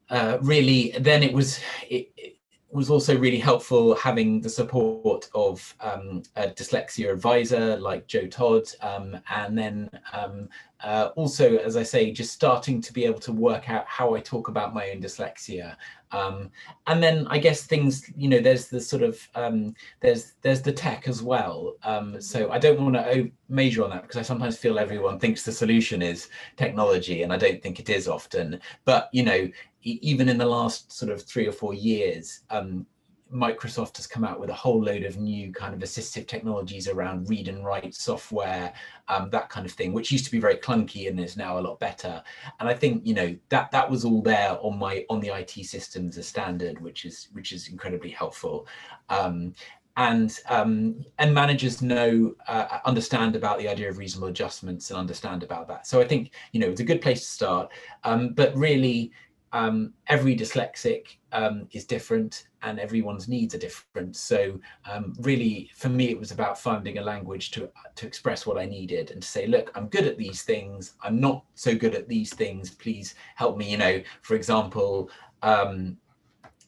uh, 0.09 0.37
really 0.41 0.93
then 0.99 1.23
it 1.23 1.33
was 1.33 1.59
it, 1.89 2.37
was 2.73 2.89
also 2.89 3.17
really 3.17 3.37
helpful 3.37 3.95
having 3.95 4.41
the 4.41 4.49
support 4.49 5.29
of 5.35 5.75
um, 5.79 6.23
a 6.35 6.47
dyslexia 6.47 7.11
advisor 7.11 7.77
like 7.77 8.07
Joe 8.07 8.27
Todd, 8.27 8.63
um, 8.81 9.17
and 9.29 9.57
then 9.57 9.89
um, 10.11 10.49
uh, 10.83 11.11
also, 11.15 11.57
as 11.57 11.77
I 11.77 11.83
say, 11.83 12.11
just 12.11 12.33
starting 12.33 12.81
to 12.81 12.91
be 12.91 13.05
able 13.05 13.19
to 13.21 13.31
work 13.31 13.69
out 13.69 13.85
how 13.87 14.15
I 14.15 14.19
talk 14.19 14.49
about 14.49 14.73
my 14.73 14.89
own 14.89 15.01
dyslexia. 15.01 15.77
Um, 16.11 16.51
and 16.87 17.01
then 17.01 17.25
I 17.29 17.37
guess 17.37 17.63
things, 17.63 18.11
you 18.17 18.27
know, 18.27 18.39
there's 18.39 18.67
the 18.67 18.81
sort 18.81 19.01
of 19.01 19.19
um, 19.35 19.75
there's 20.01 20.33
there's 20.41 20.61
the 20.61 20.73
tech 20.73 21.07
as 21.07 21.23
well. 21.23 21.75
Um, 21.83 22.21
so 22.21 22.51
I 22.51 22.59
don't 22.59 22.81
want 22.81 22.95
to 22.95 23.31
major 23.49 23.83
on 23.83 23.91
that 23.91 24.01
because 24.03 24.17
I 24.17 24.23
sometimes 24.23 24.57
feel 24.57 24.77
everyone 24.77 25.19
thinks 25.19 25.43
the 25.43 25.51
solution 25.51 26.01
is 26.01 26.29
technology, 26.57 27.23
and 27.23 27.31
I 27.31 27.37
don't 27.37 27.61
think 27.61 27.79
it 27.79 27.89
is 27.89 28.07
often. 28.07 28.59
But 28.83 29.09
you 29.13 29.23
know, 29.23 29.49
even 29.83 30.29
in 30.29 30.37
the 30.37 30.45
last 30.45 30.91
sort 30.91 31.11
of 31.11 31.21
three 31.21 31.47
or 31.47 31.51
four 31.51 31.73
years, 31.73 32.41
um, 32.49 32.85
Microsoft 33.33 33.97
has 33.97 34.05
come 34.05 34.23
out 34.23 34.39
with 34.39 34.49
a 34.49 34.53
whole 34.53 34.81
load 34.81 35.03
of 35.03 35.17
new 35.17 35.51
kind 35.51 35.73
of 35.73 35.79
assistive 35.79 36.27
technologies 36.27 36.87
around 36.87 37.27
read 37.29 37.47
and 37.47 37.65
write 37.65 37.95
software, 37.95 38.71
um, 39.07 39.29
that 39.31 39.49
kind 39.49 39.65
of 39.65 39.71
thing, 39.71 39.91
which 39.91 40.11
used 40.11 40.25
to 40.25 40.31
be 40.31 40.39
very 40.39 40.55
clunky 40.55 41.09
and 41.09 41.19
is 41.19 41.35
now 41.35 41.57
a 41.57 41.61
lot 41.61 41.79
better. 41.79 42.21
And 42.59 42.69
I 42.69 42.75
think 42.75 43.05
you 43.05 43.15
know 43.15 43.35
that 43.49 43.71
that 43.71 43.89
was 43.89 44.05
all 44.05 44.21
there 44.21 44.57
on 44.61 44.77
my 44.77 45.05
on 45.09 45.19
the 45.19 45.29
IT 45.29 45.65
systems 45.65 46.17
as 46.17 46.27
standard, 46.27 46.79
which 46.79 47.05
is 47.05 47.29
which 47.33 47.51
is 47.51 47.69
incredibly 47.69 48.11
helpful. 48.11 48.67
Um, 49.09 49.53
and 49.97 50.39
um, 50.49 51.03
and 51.19 51.33
managers 51.33 51.81
know 51.81 52.35
uh, 52.47 52.79
understand 52.85 53.35
about 53.35 53.59
the 53.59 53.67
idea 53.67 53.89
of 53.89 53.97
reasonable 53.97 54.27
adjustments 54.27 54.89
and 54.89 54.99
understand 54.99 55.43
about 55.43 55.67
that. 55.67 55.87
So 55.87 55.99
I 55.99 56.07
think 56.07 56.31
you 56.51 56.59
know 56.59 56.67
it's 56.67 56.81
a 56.81 56.85
good 56.85 57.01
place 57.01 57.21
to 57.21 57.27
start. 57.27 57.71
Um, 58.03 58.33
but 58.33 58.55
really, 58.55 59.11
um, 59.53 59.93
every 60.07 60.35
dyslexic 60.35 61.17
um, 61.31 61.67
is 61.71 61.85
different 61.85 62.47
and 62.63 62.79
everyone's 62.79 63.27
needs 63.27 63.53
are 63.53 63.59
different. 63.59 64.15
So 64.15 64.59
um, 64.89 65.13
really, 65.19 65.69
for 65.75 65.89
me, 65.89 66.09
it 66.09 66.19
was 66.19 66.31
about 66.31 66.59
finding 66.59 66.97
a 66.97 67.03
language 67.03 67.51
to 67.51 67.69
to 67.95 68.07
express 68.07 68.45
what 68.45 68.57
I 68.57 68.65
needed 68.65 69.11
and 69.11 69.21
to 69.21 69.27
say, 69.27 69.45
look, 69.45 69.71
I'm 69.75 69.87
good 69.87 70.07
at 70.07 70.17
these 70.17 70.41
things. 70.41 70.95
I'm 71.03 71.19
not 71.19 71.45
so 71.53 71.75
good 71.75 71.93
at 71.93 72.09
these 72.09 72.33
things. 72.33 72.71
Please 72.71 73.13
help 73.35 73.57
me. 73.57 73.69
You 73.69 73.77
know, 73.77 74.01
for 74.23 74.35
example, 74.35 75.11
um, 75.43 75.97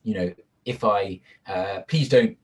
you 0.03 0.13
know, 0.13 0.33
if 0.65 0.83
I 0.83 1.19
uh, 1.47 1.81
please 1.87 2.07
don't 2.07 2.37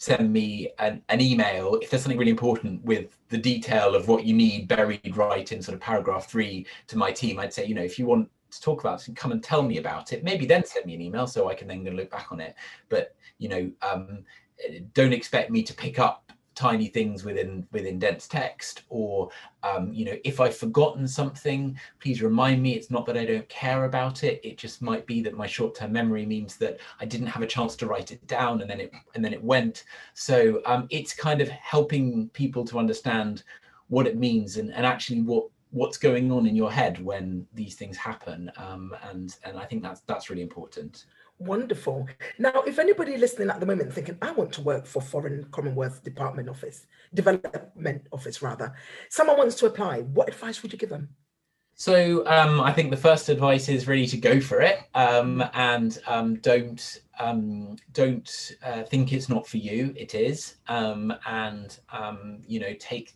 send 0.00 0.32
me 0.32 0.70
an, 0.78 1.02
an 1.08 1.20
email 1.20 1.76
if 1.82 1.90
there's 1.90 2.02
something 2.02 2.18
really 2.18 2.30
important 2.30 2.84
with 2.84 3.18
the 3.30 3.36
detail 3.36 3.96
of 3.96 4.06
what 4.06 4.24
you 4.24 4.32
need 4.32 4.68
buried 4.68 5.16
right 5.16 5.50
in 5.50 5.60
sort 5.60 5.74
of 5.74 5.80
paragraph 5.80 6.30
three 6.30 6.64
to 6.86 6.96
my 6.96 7.10
team 7.10 7.40
i'd 7.40 7.52
say 7.52 7.66
you 7.66 7.74
know 7.74 7.82
if 7.82 7.98
you 7.98 8.06
want 8.06 8.30
to 8.50 8.60
talk 8.60 8.80
about 8.80 9.06
and 9.08 9.16
come 9.16 9.32
and 9.32 9.42
tell 9.42 9.62
me 9.62 9.78
about 9.78 10.12
it. 10.12 10.24
Maybe 10.24 10.46
then 10.46 10.64
send 10.64 10.86
me 10.86 10.94
an 10.94 11.00
email 11.00 11.26
so 11.26 11.48
I 11.48 11.54
can 11.54 11.68
then 11.68 11.84
look 11.84 12.10
back 12.10 12.32
on 12.32 12.40
it. 12.40 12.54
But 12.88 13.14
you 13.38 13.48
know, 13.48 13.70
um, 13.82 14.24
don't 14.94 15.12
expect 15.12 15.50
me 15.50 15.62
to 15.62 15.74
pick 15.74 15.98
up 15.98 16.28
tiny 16.58 16.88
things 16.88 17.24
within 17.24 17.64
within 17.70 18.00
dense 18.00 18.26
text 18.26 18.82
or 18.88 19.30
um, 19.62 19.92
you 19.92 20.04
know 20.04 20.16
if 20.24 20.40
i've 20.40 20.56
forgotten 20.56 21.06
something 21.06 21.78
please 22.00 22.20
remind 22.20 22.60
me 22.60 22.74
it's 22.74 22.90
not 22.90 23.06
that 23.06 23.16
i 23.16 23.24
don't 23.24 23.48
care 23.48 23.84
about 23.84 24.24
it 24.24 24.40
it 24.42 24.58
just 24.58 24.82
might 24.82 25.06
be 25.06 25.22
that 25.22 25.36
my 25.36 25.46
short-term 25.46 25.92
memory 25.92 26.26
means 26.26 26.56
that 26.56 26.80
i 26.98 27.04
didn't 27.04 27.28
have 27.28 27.44
a 27.44 27.46
chance 27.46 27.76
to 27.76 27.86
write 27.86 28.10
it 28.10 28.26
down 28.26 28.60
and 28.60 28.68
then 28.68 28.80
it 28.80 28.92
and 29.14 29.24
then 29.24 29.32
it 29.32 29.40
went 29.40 29.84
so 30.14 30.60
um, 30.66 30.88
it's 30.90 31.14
kind 31.14 31.40
of 31.40 31.48
helping 31.48 32.28
people 32.30 32.64
to 32.64 32.76
understand 32.76 33.44
what 33.86 34.08
it 34.08 34.16
means 34.16 34.56
and, 34.56 34.74
and 34.74 34.84
actually 34.84 35.22
what 35.22 35.46
what's 35.70 35.98
going 35.98 36.30
on 36.32 36.46
in 36.46 36.56
your 36.56 36.72
head 36.72 37.02
when 37.04 37.46
these 37.54 37.74
things 37.74 37.96
happen 37.96 38.50
um, 38.56 38.94
and 39.10 39.36
and 39.44 39.58
i 39.58 39.64
think 39.64 39.82
that's 39.82 40.00
that's 40.02 40.30
really 40.30 40.42
important 40.42 41.06
wonderful 41.38 42.06
now 42.38 42.62
if 42.66 42.78
anybody 42.78 43.16
listening 43.16 43.48
at 43.48 43.60
the 43.60 43.66
moment 43.66 43.92
thinking 43.92 44.16
i 44.22 44.30
want 44.32 44.52
to 44.52 44.60
work 44.60 44.86
for 44.86 45.00
foreign 45.00 45.44
commonwealth 45.52 46.02
department 46.02 46.48
office 46.48 46.86
development 47.14 48.02
office 48.12 48.42
rather 48.42 48.74
someone 49.08 49.36
wants 49.36 49.54
to 49.54 49.66
apply 49.66 50.00
what 50.00 50.28
advice 50.28 50.62
would 50.62 50.72
you 50.72 50.78
give 50.78 50.90
them 50.90 51.08
so 51.80 52.26
um, 52.26 52.60
I 52.60 52.72
think 52.72 52.90
the 52.90 52.96
first 52.96 53.28
advice 53.28 53.68
is 53.68 53.86
really 53.86 54.08
to 54.08 54.16
go 54.16 54.40
for 54.40 54.60
it 54.60 54.80
um, 54.96 55.44
and 55.54 55.96
um, 56.08 56.34
don't 56.40 57.00
um, 57.20 57.76
don't 57.92 58.52
uh, 58.64 58.82
think 58.82 59.12
it's 59.12 59.28
not 59.28 59.46
for 59.46 59.58
you. 59.58 59.94
It 59.96 60.16
is, 60.16 60.56
um, 60.66 61.14
and 61.24 61.78
um, 61.92 62.40
you 62.48 62.58
know 62.58 62.74
take 62.80 63.14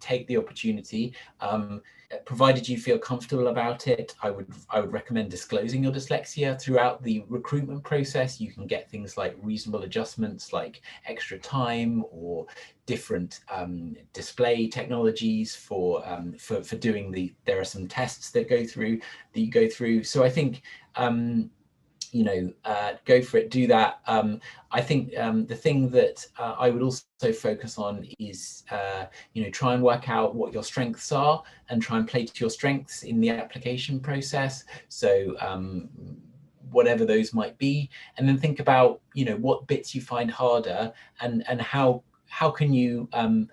take 0.00 0.26
the 0.26 0.36
opportunity. 0.36 1.14
Um, 1.40 1.82
provided 2.24 2.68
you 2.68 2.78
feel 2.78 2.98
comfortable 2.98 3.48
about 3.48 3.86
it, 3.88 4.14
I 4.22 4.30
would 4.30 4.46
I 4.70 4.80
would 4.80 4.92
recommend 4.92 5.30
disclosing 5.30 5.82
your 5.82 5.92
dyslexia 5.92 6.60
throughout 6.60 7.02
the 7.02 7.24
recruitment 7.28 7.82
process. 7.84 8.40
You 8.40 8.52
can 8.52 8.66
get 8.66 8.90
things 8.90 9.16
like 9.16 9.36
reasonable 9.42 9.82
adjustments, 9.82 10.52
like 10.52 10.82
extra 11.06 11.38
time 11.38 12.04
or 12.10 12.46
different 12.86 13.40
um, 13.48 13.96
display 14.12 14.68
technologies 14.68 15.54
for 15.54 16.06
um, 16.06 16.34
for 16.38 16.62
for 16.62 16.76
doing 16.76 17.10
the. 17.10 17.32
There 17.44 17.60
are 17.60 17.64
some 17.64 17.88
tests 17.88 18.30
that 18.30 18.48
go 18.48 18.64
through 18.66 19.00
that 19.32 19.40
you 19.40 19.50
go 19.50 19.68
through. 19.68 20.04
So 20.04 20.24
I 20.24 20.30
think. 20.30 20.62
Um, 20.96 21.50
you 22.12 22.24
know, 22.24 22.52
uh, 22.64 22.92
go 23.06 23.22
for 23.22 23.38
it, 23.38 23.50
do 23.50 23.66
that. 23.66 24.00
Um, 24.06 24.38
I 24.70 24.82
think 24.82 25.16
um, 25.18 25.46
the 25.46 25.56
thing 25.56 25.88
that 25.90 26.24
uh, 26.38 26.54
I 26.58 26.70
would 26.70 26.82
also 26.82 27.32
focus 27.34 27.78
on 27.78 28.06
is, 28.18 28.64
uh, 28.70 29.06
you 29.32 29.42
know, 29.42 29.50
try 29.50 29.74
and 29.74 29.82
work 29.82 30.08
out 30.10 30.34
what 30.34 30.52
your 30.52 30.62
strengths 30.62 31.10
are 31.10 31.42
and 31.70 31.82
try 31.82 31.96
and 31.96 32.06
play 32.06 32.26
to 32.26 32.40
your 32.40 32.50
strengths 32.50 33.02
in 33.02 33.18
the 33.20 33.30
application 33.30 33.98
process. 33.98 34.64
So, 34.88 35.34
um, 35.40 35.88
whatever 36.70 37.04
those 37.04 37.34
might 37.34 37.56
be, 37.58 37.90
and 38.16 38.28
then 38.28 38.38
think 38.38 38.60
about, 38.60 39.00
you 39.14 39.24
know, 39.24 39.36
what 39.36 39.66
bits 39.66 39.94
you 39.94 40.00
find 40.02 40.30
harder 40.30 40.92
and 41.20 41.44
and 41.48 41.60
how 41.60 42.02
how 42.28 42.50
can 42.50 42.72
you 42.72 43.08
um, 43.12 43.48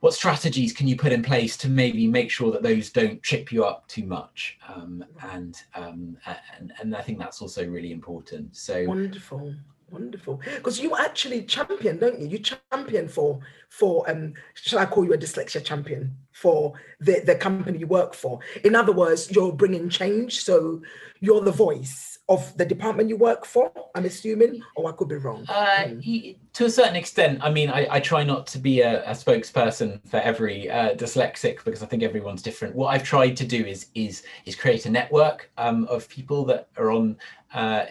what 0.00 0.14
strategies 0.14 0.72
can 0.72 0.88
you 0.88 0.96
put 0.96 1.12
in 1.12 1.22
place 1.22 1.56
to 1.58 1.68
maybe 1.68 2.06
make 2.06 2.30
sure 2.30 2.50
that 2.50 2.62
those 2.62 2.90
don't 2.90 3.22
trip 3.22 3.52
you 3.52 3.64
up 3.64 3.86
too 3.86 4.04
much? 4.04 4.58
Um, 4.68 5.04
and, 5.32 5.62
um, 5.74 6.16
and 6.58 6.72
and 6.80 6.96
i 6.96 7.02
think 7.02 7.18
that's 7.18 7.40
also 7.42 7.66
really 7.66 7.92
important. 7.92 8.56
So 8.56 8.84
wonderful. 8.84 9.54
Wonderful. 9.90 10.40
Because 10.56 10.80
you 10.80 10.96
actually 10.96 11.42
champion 11.42 11.98
don't 11.98 12.18
you? 12.18 12.28
You 12.28 12.38
champion 12.38 13.08
for 13.08 13.40
for 13.68 14.08
um 14.08 14.34
shall 14.54 14.78
i 14.78 14.86
call 14.86 15.04
you 15.04 15.12
a 15.12 15.18
dyslexia 15.18 15.64
champion? 15.64 16.16
For 16.32 16.72
the 17.00 17.20
the 17.26 17.34
company 17.34 17.80
you 17.80 17.86
work 17.86 18.14
for. 18.14 18.38
In 18.64 18.76
other 18.76 18.92
words 18.92 19.30
you're 19.30 19.52
bringing 19.52 19.88
change. 19.88 20.42
So 20.44 20.80
you're 21.20 21.40
the 21.40 21.52
voice 21.52 22.19
of 22.30 22.56
the 22.56 22.64
department 22.64 23.08
you 23.08 23.16
work 23.16 23.44
for, 23.44 23.72
I'm 23.96 24.04
assuming, 24.04 24.62
or 24.76 24.88
I 24.88 24.92
could 24.92 25.08
be 25.08 25.16
wrong. 25.16 25.44
Uh, 25.48 25.88
mm. 25.88 26.36
to 26.52 26.64
a 26.64 26.70
certain 26.70 26.94
extent, 26.94 27.40
I 27.42 27.50
mean, 27.50 27.68
I, 27.68 27.88
I 27.90 28.00
try 28.00 28.22
not 28.22 28.46
to 28.48 28.58
be 28.58 28.82
a, 28.82 29.02
a 29.02 29.10
spokesperson 29.10 30.00
for 30.08 30.18
every 30.18 30.70
uh, 30.70 30.94
dyslexic 30.94 31.64
because 31.64 31.82
I 31.82 31.86
think 31.86 32.04
everyone's 32.04 32.40
different. 32.40 32.76
What 32.76 32.94
I've 32.94 33.02
tried 33.02 33.36
to 33.38 33.44
do 33.44 33.66
is 33.66 33.86
is 33.96 34.22
is 34.46 34.54
create 34.54 34.86
a 34.86 34.90
network 34.90 35.50
um, 35.58 35.86
of 35.86 36.08
people 36.08 36.44
that 36.44 36.68
are 36.76 36.92
on 36.92 37.16
uh, 37.52 37.84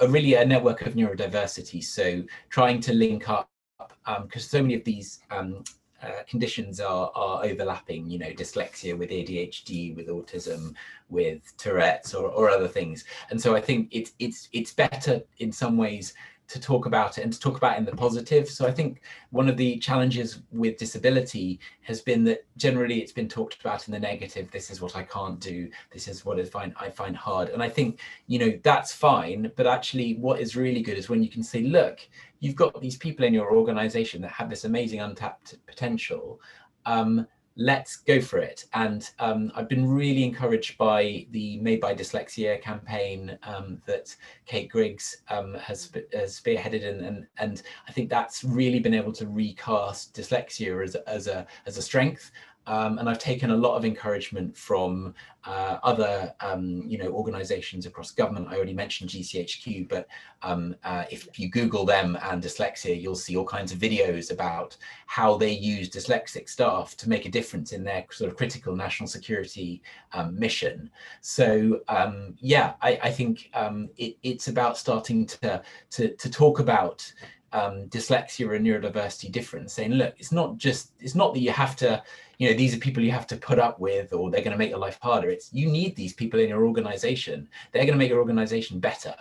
a 0.00 0.08
really 0.08 0.34
a 0.34 0.44
network 0.44 0.82
of 0.82 0.94
neurodiversity. 0.94 1.82
So 1.84 2.24
trying 2.50 2.80
to 2.80 2.92
link 2.92 3.30
up 3.30 3.48
because 3.78 4.44
um, 4.44 4.48
so 4.48 4.60
many 4.60 4.74
of 4.74 4.82
these 4.82 5.20
um, 5.30 5.62
uh, 6.04 6.22
conditions 6.28 6.80
are 6.80 7.10
are 7.14 7.44
overlapping 7.44 8.08
you 8.08 8.18
know 8.18 8.30
dyslexia 8.30 8.96
with 8.96 9.10
adhd 9.10 9.96
with 9.96 10.08
autism 10.08 10.74
with 11.08 11.56
tourette's 11.56 12.14
or, 12.14 12.28
or 12.28 12.50
other 12.50 12.68
things. 12.68 13.04
And 13.30 13.40
so 13.40 13.54
i 13.54 13.60
think 13.60 13.88
it's 13.90 14.12
it's 14.18 14.48
it's 14.52 14.72
better 14.72 15.22
in 15.38 15.52
some 15.52 15.76
ways 15.76 16.14
to 16.48 16.60
talk 16.60 16.86
about 16.86 17.18
it 17.18 17.22
and 17.22 17.32
to 17.32 17.40
talk 17.40 17.56
about 17.56 17.74
it 17.74 17.78
in 17.78 17.84
the 17.84 17.92
positive 17.92 18.48
so 18.48 18.66
i 18.66 18.70
think 18.70 19.00
one 19.30 19.48
of 19.48 19.56
the 19.56 19.78
challenges 19.78 20.42
with 20.52 20.76
disability 20.76 21.58
has 21.82 22.00
been 22.00 22.24
that 22.24 22.44
generally 22.56 23.00
it's 23.00 23.12
been 23.12 23.28
talked 23.28 23.60
about 23.60 23.86
in 23.88 23.92
the 23.92 24.00
negative 24.00 24.50
this 24.50 24.70
is 24.70 24.80
what 24.80 24.94
i 24.96 25.02
can't 25.02 25.40
do 25.40 25.68
this 25.92 26.08
is 26.08 26.24
what 26.24 26.38
i 26.38 26.44
find 26.44 26.74
i 26.76 26.88
find 26.90 27.16
hard 27.16 27.48
and 27.48 27.62
i 27.62 27.68
think 27.68 28.00
you 28.26 28.38
know 28.38 28.58
that's 28.62 28.92
fine 28.92 29.50
but 29.56 29.66
actually 29.66 30.14
what 30.16 30.40
is 30.40 30.56
really 30.56 30.82
good 30.82 30.98
is 30.98 31.08
when 31.08 31.22
you 31.22 31.28
can 31.28 31.42
say 31.42 31.62
look 31.62 32.00
you've 32.44 32.54
got 32.54 32.78
these 32.78 32.98
people 32.98 33.24
in 33.24 33.32
your 33.32 33.56
organization 33.56 34.20
that 34.20 34.30
have 34.30 34.50
this 34.50 34.64
amazing 34.64 35.00
untapped 35.00 35.54
potential. 35.66 36.38
Um, 36.84 37.26
let's 37.56 37.96
go 37.96 38.20
for 38.20 38.38
it. 38.38 38.64
And 38.74 39.08
um, 39.18 39.52
I've 39.54 39.68
been 39.68 39.88
really 39.88 40.24
encouraged 40.24 40.76
by 40.76 41.26
the 41.30 41.58
Made 41.60 41.80
by 41.80 41.94
Dyslexia 41.94 42.60
campaign 42.60 43.38
um, 43.44 43.80
that 43.86 44.14
Kate 44.46 44.68
Griggs 44.68 45.18
um, 45.28 45.54
has, 45.54 45.90
has, 46.12 46.40
spearheaded, 46.40 46.86
and, 46.86 47.04
and, 47.04 47.26
and 47.38 47.62
I 47.88 47.92
think 47.92 48.10
that's 48.10 48.44
really 48.44 48.80
been 48.80 48.94
able 48.94 49.12
to 49.12 49.26
recast 49.26 50.14
dyslexia 50.14 50.82
as, 50.82 50.94
as 50.94 51.26
a 51.26 51.46
as 51.66 51.76
a 51.76 51.82
strength. 51.82 52.32
Um, 52.66 52.98
and 52.98 53.08
I've 53.08 53.18
taken 53.18 53.50
a 53.50 53.56
lot 53.56 53.76
of 53.76 53.84
encouragement 53.84 54.56
from 54.56 55.14
uh, 55.44 55.78
other, 55.82 56.34
um, 56.40 56.82
you 56.86 56.96
know, 56.96 57.08
organisations 57.08 57.84
across 57.84 58.10
government. 58.10 58.48
I 58.48 58.56
already 58.56 58.72
mentioned 58.72 59.10
GCHQ, 59.10 59.88
but 59.88 60.06
um, 60.42 60.74
uh, 60.84 61.04
if 61.10 61.38
you 61.38 61.50
Google 61.50 61.84
them 61.84 62.16
and 62.22 62.42
dyslexia, 62.42 63.00
you'll 63.00 63.14
see 63.14 63.36
all 63.36 63.44
kinds 63.44 63.70
of 63.72 63.78
videos 63.78 64.32
about 64.32 64.76
how 65.06 65.36
they 65.36 65.52
use 65.52 65.90
dyslexic 65.90 66.48
staff 66.48 66.96
to 66.96 67.08
make 67.08 67.26
a 67.26 67.30
difference 67.30 67.72
in 67.72 67.84
their 67.84 68.06
sort 68.10 68.30
of 68.30 68.36
critical 68.36 68.74
national 68.74 69.08
security 69.08 69.82
um, 70.12 70.38
mission. 70.38 70.90
So 71.20 71.80
um, 71.88 72.34
yeah, 72.40 72.74
I, 72.80 72.98
I 73.02 73.10
think 73.10 73.50
um, 73.52 73.90
it, 73.98 74.16
it's 74.22 74.48
about 74.48 74.78
starting 74.78 75.26
to 75.26 75.62
to, 75.90 76.14
to 76.14 76.30
talk 76.30 76.58
about 76.58 77.12
um, 77.54 77.86
dyslexia 77.88 78.54
and 78.54 78.66
neurodiversity 78.66 79.30
difference, 79.30 79.72
saying, 79.72 79.92
look, 79.92 80.14
it's 80.18 80.32
not 80.32 80.58
just, 80.58 80.92
it's 81.00 81.14
not 81.14 81.32
that 81.32 81.40
you 81.40 81.52
have 81.52 81.76
to, 81.76 82.02
you 82.38 82.50
know, 82.50 82.56
these 82.56 82.74
are 82.74 82.78
people 82.78 83.02
you 83.02 83.12
have 83.12 83.28
to 83.28 83.36
put 83.36 83.60
up 83.60 83.78
with 83.78 84.12
or 84.12 84.30
they're 84.30 84.42
going 84.42 84.52
to 84.52 84.58
make 84.58 84.70
your 84.70 84.80
life 84.80 84.98
harder. 85.00 85.30
It's 85.30 85.52
you 85.52 85.70
need 85.70 85.94
these 85.94 86.12
people 86.12 86.40
in 86.40 86.48
your 86.48 86.66
organization. 86.66 87.48
They're 87.70 87.84
going 87.84 87.94
to 87.94 87.98
make 87.98 88.10
your 88.10 88.18
organization 88.18 88.80
better. 88.80 89.14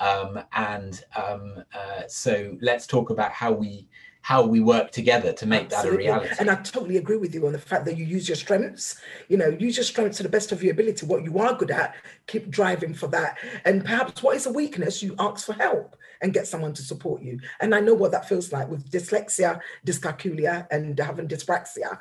Um, 0.00 0.40
and 0.52 1.02
um, 1.16 1.62
uh, 1.72 2.02
so 2.08 2.58
let's 2.60 2.86
talk 2.88 3.10
about 3.10 3.30
how 3.30 3.52
we, 3.52 3.86
how 4.22 4.44
we 4.44 4.58
work 4.58 4.90
together 4.90 5.32
to 5.32 5.46
make 5.46 5.72
Absolutely. 5.72 6.06
that 6.06 6.10
a 6.10 6.18
reality. 6.18 6.34
And 6.40 6.50
I 6.50 6.56
totally 6.56 6.96
agree 6.96 7.16
with 7.16 7.32
you 7.32 7.46
on 7.46 7.52
the 7.52 7.60
fact 7.60 7.84
that 7.84 7.96
you 7.96 8.04
use 8.04 8.28
your 8.28 8.34
strengths, 8.34 9.00
you 9.28 9.36
know, 9.36 9.50
use 9.50 9.76
your 9.76 9.84
strengths 9.84 10.16
to 10.16 10.24
the 10.24 10.28
best 10.28 10.50
of 10.50 10.64
your 10.64 10.72
ability. 10.72 11.06
What 11.06 11.22
you 11.22 11.38
are 11.38 11.54
good 11.54 11.70
at, 11.70 11.94
keep 12.26 12.50
driving 12.50 12.92
for 12.92 13.06
that. 13.06 13.38
And 13.64 13.84
perhaps 13.84 14.24
what 14.24 14.34
is 14.34 14.46
a 14.46 14.52
weakness, 14.52 15.00
you 15.00 15.14
ask 15.20 15.46
for 15.46 15.52
help 15.52 15.95
and 16.22 16.32
get 16.32 16.46
someone 16.46 16.72
to 16.74 16.82
support 16.82 17.22
you. 17.22 17.38
And 17.60 17.74
I 17.74 17.80
know 17.80 17.94
what 17.94 18.12
that 18.12 18.28
feels 18.28 18.52
like 18.52 18.68
with 18.68 18.90
dyslexia, 18.90 19.60
dyscalculia, 19.86 20.66
and 20.70 20.98
having 20.98 21.28
dyspraxia. 21.28 21.98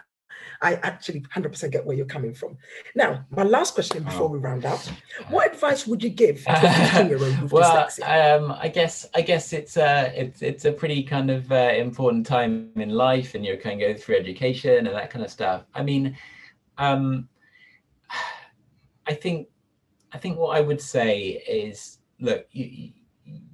I 0.62 0.76
actually 0.76 1.22
100% 1.22 1.72
get 1.72 1.86
where 1.86 1.96
you're 1.96 2.06
coming 2.06 2.34
from. 2.34 2.58
Now, 2.96 3.26
my 3.30 3.44
last 3.44 3.74
question 3.74 4.04
before 4.04 4.30
we 4.30 4.38
round 4.38 4.66
up: 4.66 4.80
What 5.30 5.54
advice 5.54 5.86
would 5.88 6.04
you 6.04 6.10
give 6.10 6.44
to 6.44 6.52
a 6.52 6.60
15 6.92 7.08
year 7.08 7.18
old 7.18 7.42
with 7.42 7.52
well, 7.52 7.88
dyslexia? 7.88 8.38
Um, 8.38 8.52
I 8.52 8.68
guess 8.70 9.06
I 9.14 9.22
guess 9.22 9.54
it's 9.54 9.78
a 9.78 10.12
it's 10.16 10.42
it's 10.42 10.66
a 10.66 10.72
pretty 10.72 11.04
kind 11.04 11.30
of 11.30 11.52
uh, 11.52 11.74
important 11.76 12.26
time 12.26 12.72
in 12.76 12.90
life, 12.90 13.36
and 13.36 13.46
you're 13.46 13.58
kind 13.58 13.82
of 13.82 13.88
going 13.88 13.98
through 13.98 14.18
education 14.18 14.88
and 14.88 14.96
that 14.96 15.10
kind 15.10 15.24
of 15.24 15.32
stuff. 15.32 15.64
I 15.74 15.84
mean, 15.84 16.18
um, 16.78 17.28
I 19.08 19.14
think 19.14 19.48
I 20.14 20.18
think 20.18 20.38
what 20.38 20.56
I 20.56 20.62
would 20.62 20.82
say 20.82 21.44
is, 21.48 22.00
look, 22.20 22.48
you, 22.52 22.92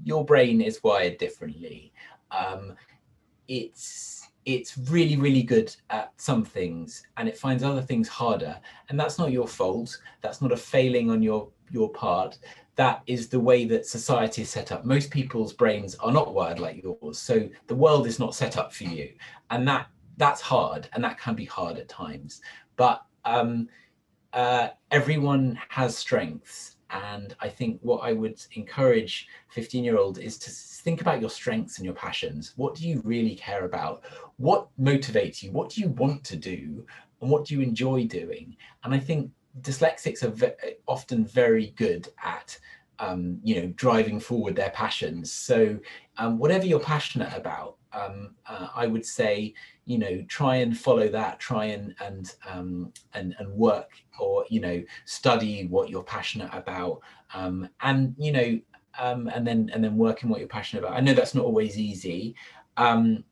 your 0.03 0.25
brain 0.25 0.61
is 0.61 0.83
wired 0.83 1.17
differently. 1.17 1.93
Um, 2.31 2.75
it's 3.47 4.29
it's 4.45 4.75
really 4.77 5.17
really 5.17 5.43
good 5.43 5.75
at 5.91 6.11
some 6.17 6.43
things 6.43 7.03
and 7.17 7.29
it 7.29 7.37
finds 7.37 7.63
other 7.63 7.81
things 7.81 8.07
harder 8.07 8.59
and 8.89 8.99
that's 8.99 9.19
not 9.19 9.31
your 9.31 9.47
fault. 9.47 9.97
That's 10.21 10.41
not 10.41 10.51
a 10.51 10.57
failing 10.57 11.11
on 11.11 11.21
your 11.21 11.49
your 11.69 11.89
part. 11.91 12.39
That 12.75 13.03
is 13.05 13.27
the 13.27 13.39
way 13.39 13.65
that 13.65 13.85
society 13.85 14.41
is 14.41 14.49
set 14.49 14.71
up. 14.71 14.85
Most 14.85 15.11
people's 15.11 15.53
brains 15.53 15.95
are 15.95 16.11
not 16.11 16.33
wired 16.33 16.59
like 16.59 16.81
yours 16.81 17.19
so 17.19 17.47
the 17.67 17.75
world 17.75 18.07
is 18.07 18.19
not 18.19 18.33
set 18.33 18.57
up 18.57 18.73
for 18.73 18.85
you 18.85 19.11
and 19.51 19.67
that 19.67 19.87
that's 20.17 20.41
hard 20.41 20.87
and 20.93 21.03
that 21.03 21.19
can 21.19 21.35
be 21.35 21.45
hard 21.45 21.77
at 21.77 21.89
times. 21.89 22.41
But 22.77 23.03
um, 23.25 23.67
uh, 24.33 24.69
everyone 24.89 25.59
has 25.69 25.97
strengths 25.97 26.77
and 26.91 27.35
I 27.39 27.49
think 27.49 27.79
what 27.81 27.99
I 27.99 28.13
would 28.13 28.43
encourage 28.53 29.27
15 29.49 29.83
year 29.83 29.97
old 29.97 30.17
is 30.17 30.37
to 30.39 30.49
think 30.49 31.01
about 31.01 31.21
your 31.21 31.29
strengths 31.29 31.77
and 31.77 31.85
your 31.85 31.93
passions. 31.93 32.53
What 32.55 32.75
do 32.75 32.87
you 32.87 33.01
really 33.03 33.35
care 33.35 33.65
about? 33.65 34.03
What 34.37 34.67
motivates 34.79 35.41
you? 35.41 35.51
What 35.51 35.69
do 35.69 35.81
you 35.81 35.89
want 35.89 36.23
to 36.25 36.35
do? 36.35 36.85
And 37.21 37.29
what 37.29 37.45
do 37.45 37.53
you 37.53 37.61
enjoy 37.61 38.07
doing? 38.07 38.57
And 38.83 38.93
I 38.93 38.99
think 38.99 39.31
dyslexics 39.61 40.23
are 40.23 40.29
ve- 40.29 40.75
often 40.87 41.25
very 41.25 41.73
good 41.77 42.09
at 42.23 42.57
um, 42.99 43.39
you 43.43 43.55
know 43.55 43.67
driving 43.75 44.19
forward 44.19 44.55
their 44.55 44.69
passions 44.69 45.31
so 45.31 45.77
um, 46.17 46.37
whatever 46.37 46.65
you're 46.65 46.79
passionate 46.79 47.35
about 47.35 47.77
um, 47.93 48.35
uh, 48.47 48.67
i 48.75 48.87
would 48.87 49.05
say 49.05 49.53
you 49.85 49.97
know 49.97 50.23
try 50.27 50.57
and 50.57 50.77
follow 50.77 51.07
that 51.07 51.39
try 51.39 51.65
and 51.65 51.95
and 52.01 52.35
um, 52.49 52.91
and 53.13 53.35
and 53.39 53.51
work 53.51 53.91
or 54.19 54.45
you 54.49 54.59
know 54.59 54.81
study 55.05 55.67
what 55.67 55.89
you're 55.89 56.03
passionate 56.03 56.49
about 56.53 56.99
um, 57.33 57.67
and 57.81 58.15
you 58.17 58.31
know 58.31 58.59
um, 58.99 59.27
and 59.33 59.45
then 59.47 59.69
and 59.73 59.83
then 59.83 59.97
working 59.97 60.29
what 60.29 60.39
you're 60.39 60.49
passionate 60.49 60.83
about. 60.83 60.97
I 60.97 60.99
know 60.99 61.13
that's 61.13 61.33
not 61.33 61.45
always 61.45 61.77
easy 61.77 62.35
um, 62.77 63.23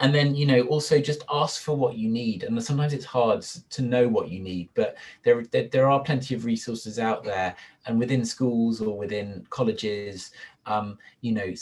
and 0.00 0.14
then 0.14 0.34
you 0.34 0.46
know 0.46 0.62
also 0.62 1.00
just 1.00 1.24
ask 1.30 1.62
for 1.62 1.76
what 1.76 1.96
you 1.96 2.08
need 2.08 2.42
and 2.42 2.62
sometimes 2.62 2.92
it's 2.92 3.04
hard 3.04 3.42
to 3.42 3.82
know 3.82 4.08
what 4.08 4.28
you 4.28 4.40
need 4.40 4.68
but 4.74 4.96
there, 5.22 5.44
there, 5.52 5.68
there 5.68 5.90
are 5.90 6.00
plenty 6.00 6.34
of 6.34 6.44
resources 6.44 6.98
out 6.98 7.24
there 7.24 7.54
and 7.86 7.98
within 7.98 8.24
schools 8.24 8.80
or 8.80 8.96
within 8.98 9.46
colleges 9.50 10.32
um, 10.66 10.98
you 11.20 11.32
know 11.32 11.52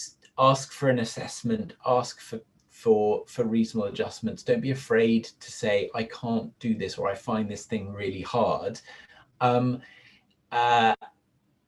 ask 0.42 0.72
for 0.72 0.90
an 0.90 0.98
assessment 0.98 1.74
ask 1.86 2.20
for 2.20 2.40
for 2.68 3.24
for 3.26 3.44
reasonable 3.44 3.88
adjustments. 3.88 4.42
Don't 4.42 4.60
be 4.60 4.72
afraid 4.72 5.24
to 5.40 5.52
say 5.52 5.88
i 5.94 6.02
can't 6.04 6.50
do 6.58 6.74
this 6.74 6.98
or 6.98 7.08
i 7.08 7.14
find 7.14 7.48
this 7.48 7.64
thing 7.64 7.92
really 7.92 8.22
hard. 8.22 8.80
Um, 9.40 9.80
uh, 10.50 10.94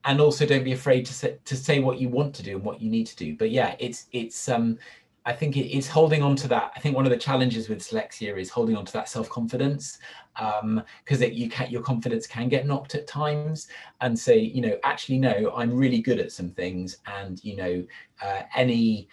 and 0.05 0.21
also 0.21 0.45
don't 0.45 0.65
be 0.65 0.73
afraid 0.73 1.07
to 1.07 1.15
say 1.15 1.39
to 1.45 1.57
say 1.57 1.79
what 1.81 1.99
you 2.01 2.09
want 2.09 2.35
to 2.35 2.43
do 2.43 2.57
and 2.57 2.65
what 2.65 2.81
you 2.83 2.91
need 2.91 3.07
to 3.07 3.17
do. 3.17 3.37
But 3.37 3.51
yeah 3.51 3.77
it's 3.79 4.07
it's 4.13 4.49
um 4.49 4.79
I 5.27 5.33
think 5.33 5.57
it 5.57 5.75
is 5.75 5.89
holding 5.89 6.23
on 6.23 6.37
to 6.37 6.49
that. 6.49 6.73
I 6.77 6.81
think 6.81 6.95
one 6.95 7.07
of 7.07 7.11
the 7.11 7.17
challenges 7.17 7.69
with 7.69 7.79
dyslexia 7.79 8.39
is 8.39 8.51
holding 8.51 8.77
on 8.77 8.85
to 8.85 8.93
that 8.93 9.09
self 9.09 9.29
confidence, 9.31 9.99
because 10.35 11.23
um, 11.23 11.33
you 11.33 11.49
can 11.49 11.71
your 11.71 11.83
confidence 11.83 12.27
can 12.27 12.49
get 12.49 12.67
knocked 12.67 12.95
at 12.95 13.07
times, 13.07 13.69
and 14.03 14.19
say, 14.19 14.39
you 14.39 14.61
know, 14.61 14.77
actually, 14.85 15.19
no, 15.19 15.53
I'm 15.57 15.73
really 15.73 16.01
good 16.01 16.19
at 16.19 16.31
some 16.31 16.51
things, 16.51 16.99
and 17.07 17.43
you 17.43 17.57
know, 17.57 17.87
uh, 18.23 18.43
any 18.55 19.09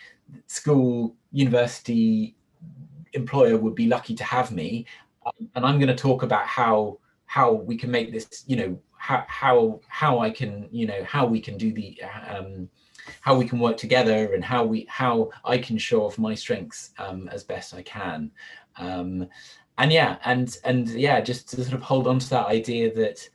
school, 0.47 1.15
university 1.31 2.35
employer 3.13 3.57
would 3.57 3.75
be 3.75 3.87
lucky 3.87 4.15
to 4.15 4.23
have 4.23 4.51
me, 4.51 4.85
um, 5.25 5.49
and 5.55 5.65
I'm 5.65 5.79
going 5.79 5.87
to 5.87 5.95
talk 5.95 6.23
about 6.23 6.45
how 6.45 6.99
how 7.25 7.53
we 7.53 7.77
can 7.77 7.89
make 7.89 8.11
this, 8.11 8.43
you 8.47 8.57
know, 8.57 8.79
how 8.97 9.23
how 9.27 9.79
how 9.87 10.19
I 10.19 10.29
can 10.29 10.67
you 10.71 10.85
know 10.85 11.03
how 11.05 11.25
we 11.25 11.39
can 11.39 11.57
do 11.57 11.71
the 11.71 12.01
um, 12.29 12.69
how 13.21 13.35
we 13.35 13.47
can 13.47 13.59
work 13.59 13.77
together 13.77 14.33
and 14.33 14.43
how 14.43 14.63
we 14.63 14.85
how 14.89 15.29
I 15.45 15.57
can 15.57 15.77
show 15.77 16.05
off 16.05 16.17
my 16.17 16.35
strengths 16.35 16.91
um, 16.97 17.29
as 17.29 17.43
best 17.43 17.73
I 17.73 17.81
can. 17.81 18.31
Um, 18.77 19.27
and 19.77 19.91
yeah, 19.91 20.17
and 20.25 20.57
and 20.63 20.89
yeah, 20.89 21.21
just 21.21 21.49
to 21.49 21.63
sort 21.63 21.73
of 21.73 21.81
hold 21.81 22.07
on 22.07 22.19
to 22.19 22.29
that 22.31 22.47
idea 22.47 22.93
that 22.93 23.29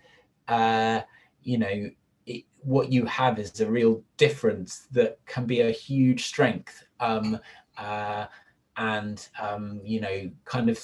uh, 0.48 1.02
you 1.42 1.58
know 1.58 1.90
it, 2.26 2.44
what 2.62 2.92
you 2.92 3.04
have 3.06 3.38
is 3.38 3.60
a 3.60 3.70
real 3.70 4.02
difference 4.16 4.86
that 4.92 5.18
can 5.26 5.46
be 5.46 5.60
a 5.62 5.70
huge 5.70 6.26
strength. 6.26 6.84
Um, 7.00 7.38
uh, 7.78 8.26
and 8.76 9.28
um, 9.40 9.80
you 9.84 10.00
know, 10.00 10.30
kind 10.44 10.68
of 10.68 10.78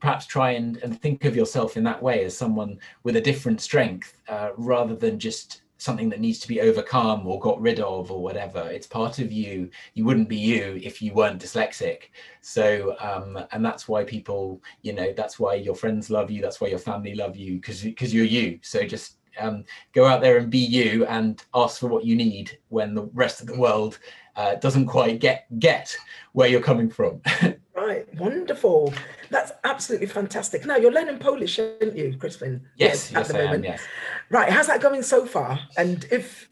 perhaps 0.00 0.26
try 0.26 0.50
and, 0.52 0.78
and 0.78 1.00
think 1.00 1.24
of 1.24 1.36
yourself 1.36 1.76
in 1.76 1.84
that 1.84 2.02
way 2.02 2.24
as 2.24 2.36
someone 2.36 2.78
with 3.04 3.16
a 3.16 3.20
different 3.20 3.60
strength 3.60 4.14
uh, 4.28 4.50
rather 4.56 4.96
than 4.96 5.18
just 5.18 5.62
something 5.82 6.08
that 6.10 6.20
needs 6.20 6.38
to 6.40 6.48
be 6.48 6.60
overcome 6.60 7.26
or 7.26 7.40
got 7.40 7.60
rid 7.60 7.80
of 7.80 8.10
or 8.10 8.22
whatever. 8.22 8.68
It's 8.70 8.86
part 8.86 9.18
of 9.18 9.32
you. 9.32 9.70
You 9.94 10.04
wouldn't 10.04 10.28
be 10.28 10.36
you 10.36 10.78
if 10.82 11.02
you 11.02 11.12
weren't 11.12 11.42
dyslexic. 11.42 12.04
So 12.40 12.96
um, 13.00 13.38
and 13.52 13.64
that's 13.64 13.88
why 13.88 14.04
people 14.04 14.62
you 14.82 14.92
know 14.92 15.12
that's 15.12 15.38
why 15.38 15.54
your 15.54 15.74
friends 15.74 16.10
love 16.10 16.30
you. 16.30 16.40
That's 16.40 16.60
why 16.60 16.68
your 16.68 16.78
family 16.78 17.14
love 17.14 17.36
you 17.36 17.56
because 17.56 17.82
because 17.82 18.14
you're 18.14 18.24
you. 18.24 18.58
So 18.62 18.86
just 18.86 19.16
um, 19.38 19.64
go 19.92 20.06
out 20.06 20.20
there 20.20 20.38
and 20.38 20.50
be 20.50 20.58
you 20.58 21.06
and 21.06 21.42
ask 21.54 21.80
for 21.80 21.88
what 21.88 22.04
you 22.04 22.16
need 22.16 22.58
when 22.68 22.94
the 22.94 23.04
rest 23.14 23.40
of 23.40 23.46
the 23.46 23.58
world 23.58 23.98
uh, 24.36 24.54
doesn't 24.56 24.86
quite 24.86 25.20
get 25.20 25.46
get 25.58 25.94
where 26.32 26.48
you're 26.48 26.62
coming 26.62 26.90
from 26.90 27.20
right 27.74 28.14
wonderful. 28.16 28.92
That's 29.30 29.52
absolutely 29.64 30.06
fantastic. 30.06 30.66
Now 30.66 30.76
you're 30.76 30.92
learning 30.92 31.18
polish 31.18 31.58
aren't 31.58 31.96
you 31.96 32.16
crispin? 32.18 32.62
Yes 32.76 33.10
yes, 33.10 33.12
yes 33.12 33.20
at 33.20 33.26
the 33.28 33.44
moment 33.44 33.64
am, 33.64 33.72
yes. 33.72 33.82
Right 34.30 34.50
how's 34.50 34.66
that 34.66 34.80
going 34.80 35.02
so 35.02 35.26
far? 35.26 35.58
And 35.76 36.04
if 36.10 36.48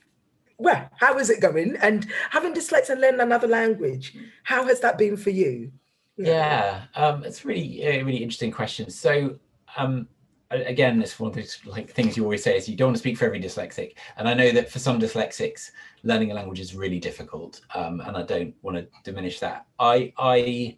well 0.58 0.88
how 0.96 1.18
is 1.18 1.30
it 1.30 1.40
going? 1.40 1.76
And 1.82 2.06
having 2.30 2.54
dyslexia 2.54 2.90
and 2.90 3.00
learning 3.00 3.20
another 3.20 3.48
language 3.48 4.16
how 4.44 4.64
has 4.64 4.80
that 4.80 4.98
been 4.98 5.16
for 5.16 5.30
you? 5.30 5.72
Yeah, 6.16 6.84
yeah 6.96 7.06
um, 7.06 7.24
it's 7.24 7.44
really 7.44 7.82
a 7.82 8.02
really 8.02 8.22
interesting 8.22 8.50
question. 8.50 8.90
So 8.90 9.38
um, 9.76 10.08
again, 10.50 11.00
it's 11.00 11.18
one 11.18 11.30
of 11.30 11.36
those 11.36 11.60
like 11.64 11.90
things 11.90 12.16
you 12.16 12.24
always 12.24 12.42
say 12.42 12.56
is 12.56 12.68
you 12.68 12.76
don't 12.76 12.88
want 12.88 12.96
to 12.96 13.00
speak 13.00 13.18
for 13.18 13.24
every 13.24 13.40
dyslexic. 13.40 13.94
And 14.16 14.28
I 14.28 14.34
know 14.34 14.50
that 14.50 14.70
for 14.70 14.78
some 14.78 14.98
dyslexics, 14.98 15.70
learning 16.02 16.32
a 16.32 16.34
language 16.34 16.60
is 16.60 16.74
really 16.74 16.98
difficult. 16.98 17.60
Um, 17.74 18.00
and 18.00 18.16
I 18.16 18.22
don't 18.22 18.54
want 18.62 18.76
to 18.76 18.88
diminish 19.04 19.38
that. 19.40 19.66
I 19.78 20.12
I 20.18 20.76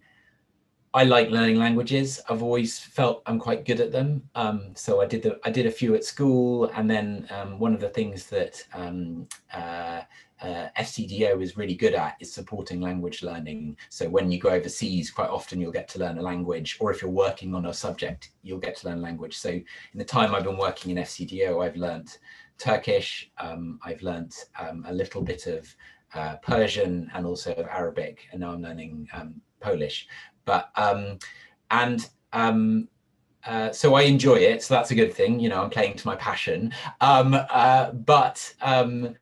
I 0.94 1.04
like 1.04 1.30
learning 1.30 1.56
languages. 1.56 2.20
I've 2.28 2.42
always 2.42 2.78
felt 2.78 3.22
I'm 3.24 3.38
quite 3.38 3.64
good 3.64 3.80
at 3.80 3.92
them. 3.92 4.28
Um, 4.34 4.72
so 4.74 5.00
I 5.00 5.06
did 5.06 5.22
the 5.22 5.40
I 5.42 5.50
did 5.50 5.64
a 5.64 5.70
few 5.70 5.94
at 5.94 6.04
school, 6.04 6.66
and 6.74 6.90
then 6.90 7.26
um, 7.30 7.58
one 7.58 7.72
of 7.72 7.80
the 7.80 7.88
things 7.88 8.26
that 8.26 8.62
um, 8.74 9.26
uh, 9.54 10.02
uh, 10.42 10.68
FCDO 10.78 11.42
is 11.42 11.56
really 11.56 11.74
good 11.74 11.94
at 11.94 12.16
is 12.20 12.30
supporting 12.30 12.82
language 12.82 13.22
learning. 13.22 13.78
So 13.88 14.06
when 14.06 14.30
you 14.30 14.38
go 14.38 14.50
overseas, 14.50 15.10
quite 15.10 15.30
often 15.30 15.60
you'll 15.60 15.72
get 15.72 15.88
to 15.90 15.98
learn 15.98 16.18
a 16.18 16.22
language, 16.22 16.76
or 16.78 16.90
if 16.90 17.00
you're 17.00 17.10
working 17.10 17.54
on 17.54 17.66
a 17.66 17.72
subject, 17.72 18.30
you'll 18.42 18.58
get 18.58 18.76
to 18.78 18.88
learn 18.88 19.00
language. 19.00 19.38
So 19.38 19.48
in 19.48 19.64
the 19.94 20.04
time 20.04 20.34
I've 20.34 20.44
been 20.44 20.58
working 20.58 20.90
in 20.90 21.02
FCDO, 21.02 21.64
I've 21.64 21.76
learned 21.76 22.18
Turkish, 22.58 23.30
um, 23.38 23.80
I've 23.82 24.02
learned 24.02 24.34
um, 24.58 24.84
a 24.86 24.92
little 24.92 25.22
bit 25.22 25.46
of 25.46 25.74
uh, 26.14 26.36
Persian 26.42 27.10
and 27.14 27.24
also 27.24 27.54
of 27.54 27.66
Arabic, 27.66 28.28
and 28.30 28.40
now 28.40 28.50
I'm 28.50 28.60
learning 28.60 29.08
um, 29.14 29.40
Polish. 29.60 30.06
But 30.44 30.70
um, 30.76 31.18
and 31.70 32.08
um, 32.32 32.88
uh, 33.46 33.72
so 33.72 33.94
I 33.94 34.02
enjoy 34.02 34.36
it, 34.36 34.62
so 34.62 34.74
that's 34.74 34.90
a 34.90 34.94
good 34.94 35.12
thing. 35.12 35.40
You 35.40 35.48
know, 35.48 35.62
I'm 35.62 35.70
playing 35.70 35.96
to 35.96 36.06
my 36.06 36.16
passion. 36.16 36.72
Um, 37.00 37.36
uh, 37.50 37.92
but 37.92 38.54
um, 38.60 39.16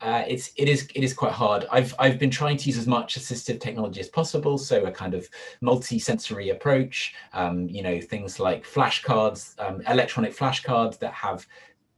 uh, 0.00 0.24
it's 0.26 0.52
it 0.56 0.68
is 0.68 0.88
it 0.94 1.04
is 1.04 1.14
quite 1.14 1.32
hard. 1.32 1.66
I've 1.70 1.94
I've 1.98 2.18
been 2.18 2.30
trying 2.30 2.56
to 2.58 2.66
use 2.66 2.78
as 2.78 2.86
much 2.86 3.18
assistive 3.18 3.60
technology 3.60 4.00
as 4.00 4.08
possible, 4.08 4.58
so 4.58 4.84
a 4.84 4.90
kind 4.90 5.14
of 5.14 5.28
multi-sensory 5.60 6.50
approach. 6.50 7.14
Um, 7.32 7.68
you 7.68 7.82
know, 7.82 8.00
things 8.00 8.38
like 8.40 8.64
flashcards, 8.64 9.58
um, 9.58 9.82
electronic 9.88 10.36
flashcards 10.36 10.98
that 10.98 11.12
have 11.12 11.46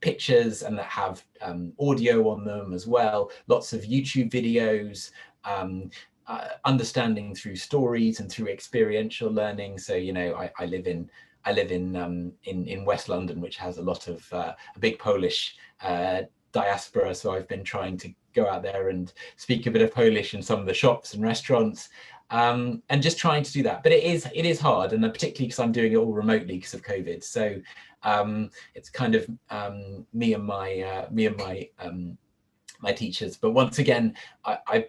pictures 0.00 0.62
and 0.62 0.78
that 0.78 0.84
have 0.84 1.24
um, 1.40 1.72
audio 1.80 2.28
on 2.28 2.44
them 2.44 2.72
as 2.72 2.86
well. 2.86 3.30
Lots 3.48 3.72
of 3.72 3.82
YouTube 3.82 4.30
videos. 4.30 5.10
Um, 5.44 5.90
uh, 6.26 6.48
understanding 6.64 7.34
through 7.34 7.56
stories 7.56 8.20
and 8.20 8.30
through 8.30 8.48
experiential 8.48 9.30
learning. 9.30 9.78
So 9.78 9.94
you 9.94 10.12
know, 10.12 10.34
I, 10.34 10.50
I 10.58 10.66
live 10.66 10.86
in 10.86 11.10
I 11.44 11.52
live 11.52 11.70
in 11.70 11.96
um, 11.96 12.32
in 12.44 12.66
in 12.66 12.84
West 12.84 13.08
London, 13.08 13.40
which 13.40 13.56
has 13.56 13.78
a 13.78 13.82
lot 13.82 14.08
of 14.08 14.32
uh, 14.32 14.52
a 14.74 14.78
big 14.78 14.98
Polish 14.98 15.56
uh, 15.82 16.22
diaspora. 16.52 17.14
So 17.14 17.32
I've 17.32 17.48
been 17.48 17.64
trying 17.64 17.96
to 17.98 18.12
go 18.34 18.48
out 18.48 18.62
there 18.62 18.88
and 18.88 19.12
speak 19.36 19.66
a 19.66 19.70
bit 19.70 19.82
of 19.82 19.94
Polish 19.94 20.34
in 20.34 20.42
some 20.42 20.60
of 20.60 20.66
the 20.66 20.74
shops 20.74 21.14
and 21.14 21.22
restaurants, 21.22 21.88
um, 22.30 22.82
and 22.88 23.02
just 23.02 23.18
trying 23.18 23.44
to 23.44 23.52
do 23.52 23.62
that. 23.62 23.82
But 23.82 23.92
it 23.92 24.02
is 24.02 24.26
it 24.34 24.44
is 24.44 24.58
hard, 24.58 24.92
and 24.92 25.02
particularly 25.02 25.46
because 25.46 25.60
I'm 25.60 25.72
doing 25.72 25.92
it 25.92 25.96
all 25.96 26.12
remotely 26.12 26.56
because 26.56 26.74
of 26.74 26.82
COVID. 26.82 27.22
So 27.22 27.60
um, 28.02 28.50
it's 28.74 28.90
kind 28.90 29.14
of 29.14 29.28
um, 29.50 30.06
me 30.12 30.34
and 30.34 30.44
my 30.44 30.80
uh, 30.80 31.08
me 31.10 31.26
and 31.26 31.36
my 31.36 31.68
um, 31.78 32.18
my 32.80 32.92
teachers. 32.92 33.36
But 33.36 33.52
once 33.52 33.78
again, 33.78 34.14
I, 34.44 34.58
I 34.66 34.86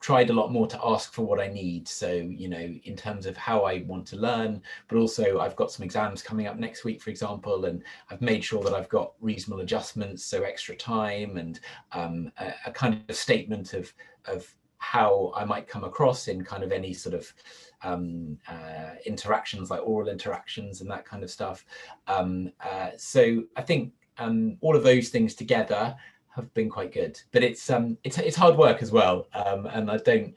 tried 0.00 0.30
a 0.30 0.32
lot 0.32 0.52
more 0.52 0.66
to 0.66 0.78
ask 0.84 1.12
for 1.12 1.22
what 1.22 1.40
I 1.40 1.48
need. 1.48 1.88
So, 1.88 2.12
you 2.12 2.48
know, 2.48 2.74
in 2.84 2.96
terms 2.96 3.26
of 3.26 3.36
how 3.36 3.62
I 3.62 3.84
want 3.86 4.06
to 4.08 4.16
learn, 4.16 4.62
but 4.86 4.98
also 4.98 5.40
I've 5.40 5.56
got 5.56 5.72
some 5.72 5.84
exams 5.84 6.22
coming 6.22 6.46
up 6.46 6.56
next 6.58 6.84
week, 6.84 7.02
for 7.02 7.10
example, 7.10 7.64
and 7.64 7.82
I've 8.10 8.20
made 8.20 8.44
sure 8.44 8.62
that 8.62 8.74
I've 8.74 8.88
got 8.88 9.14
reasonable 9.20 9.62
adjustments, 9.62 10.24
so 10.24 10.42
extra 10.42 10.76
time 10.76 11.36
and 11.36 11.58
um, 11.92 12.32
a, 12.38 12.52
a, 12.66 12.70
kind 12.70 13.02
of 13.08 13.16
statement 13.16 13.74
of 13.74 13.92
of 14.26 14.54
how 14.78 15.32
I 15.34 15.44
might 15.44 15.66
come 15.66 15.82
across 15.82 16.28
in 16.28 16.44
kind 16.44 16.62
of 16.62 16.70
any 16.70 16.94
sort 16.94 17.14
of 17.14 17.32
um, 17.82 18.38
uh, 18.48 18.94
interactions, 19.04 19.70
like 19.70 19.80
oral 19.82 20.08
interactions 20.08 20.80
and 20.80 20.90
that 20.90 21.04
kind 21.04 21.24
of 21.24 21.30
stuff. 21.30 21.64
Um, 22.06 22.52
uh, 22.60 22.90
so 22.96 23.42
I 23.56 23.62
think 23.62 23.92
um, 24.18 24.56
all 24.60 24.76
of 24.76 24.84
those 24.84 25.08
things 25.08 25.34
together 25.34 25.96
have 26.42 26.54
been 26.54 26.70
quite 26.70 26.92
good. 26.92 27.20
But 27.32 27.42
it's 27.42 27.70
um 27.70 27.98
it's 28.04 28.18
it's 28.18 28.36
hard 28.36 28.56
work 28.56 28.82
as 28.82 28.90
well. 28.90 29.28
Um, 29.34 29.66
and 29.66 29.90
I 29.90 29.98
don't, 29.98 30.34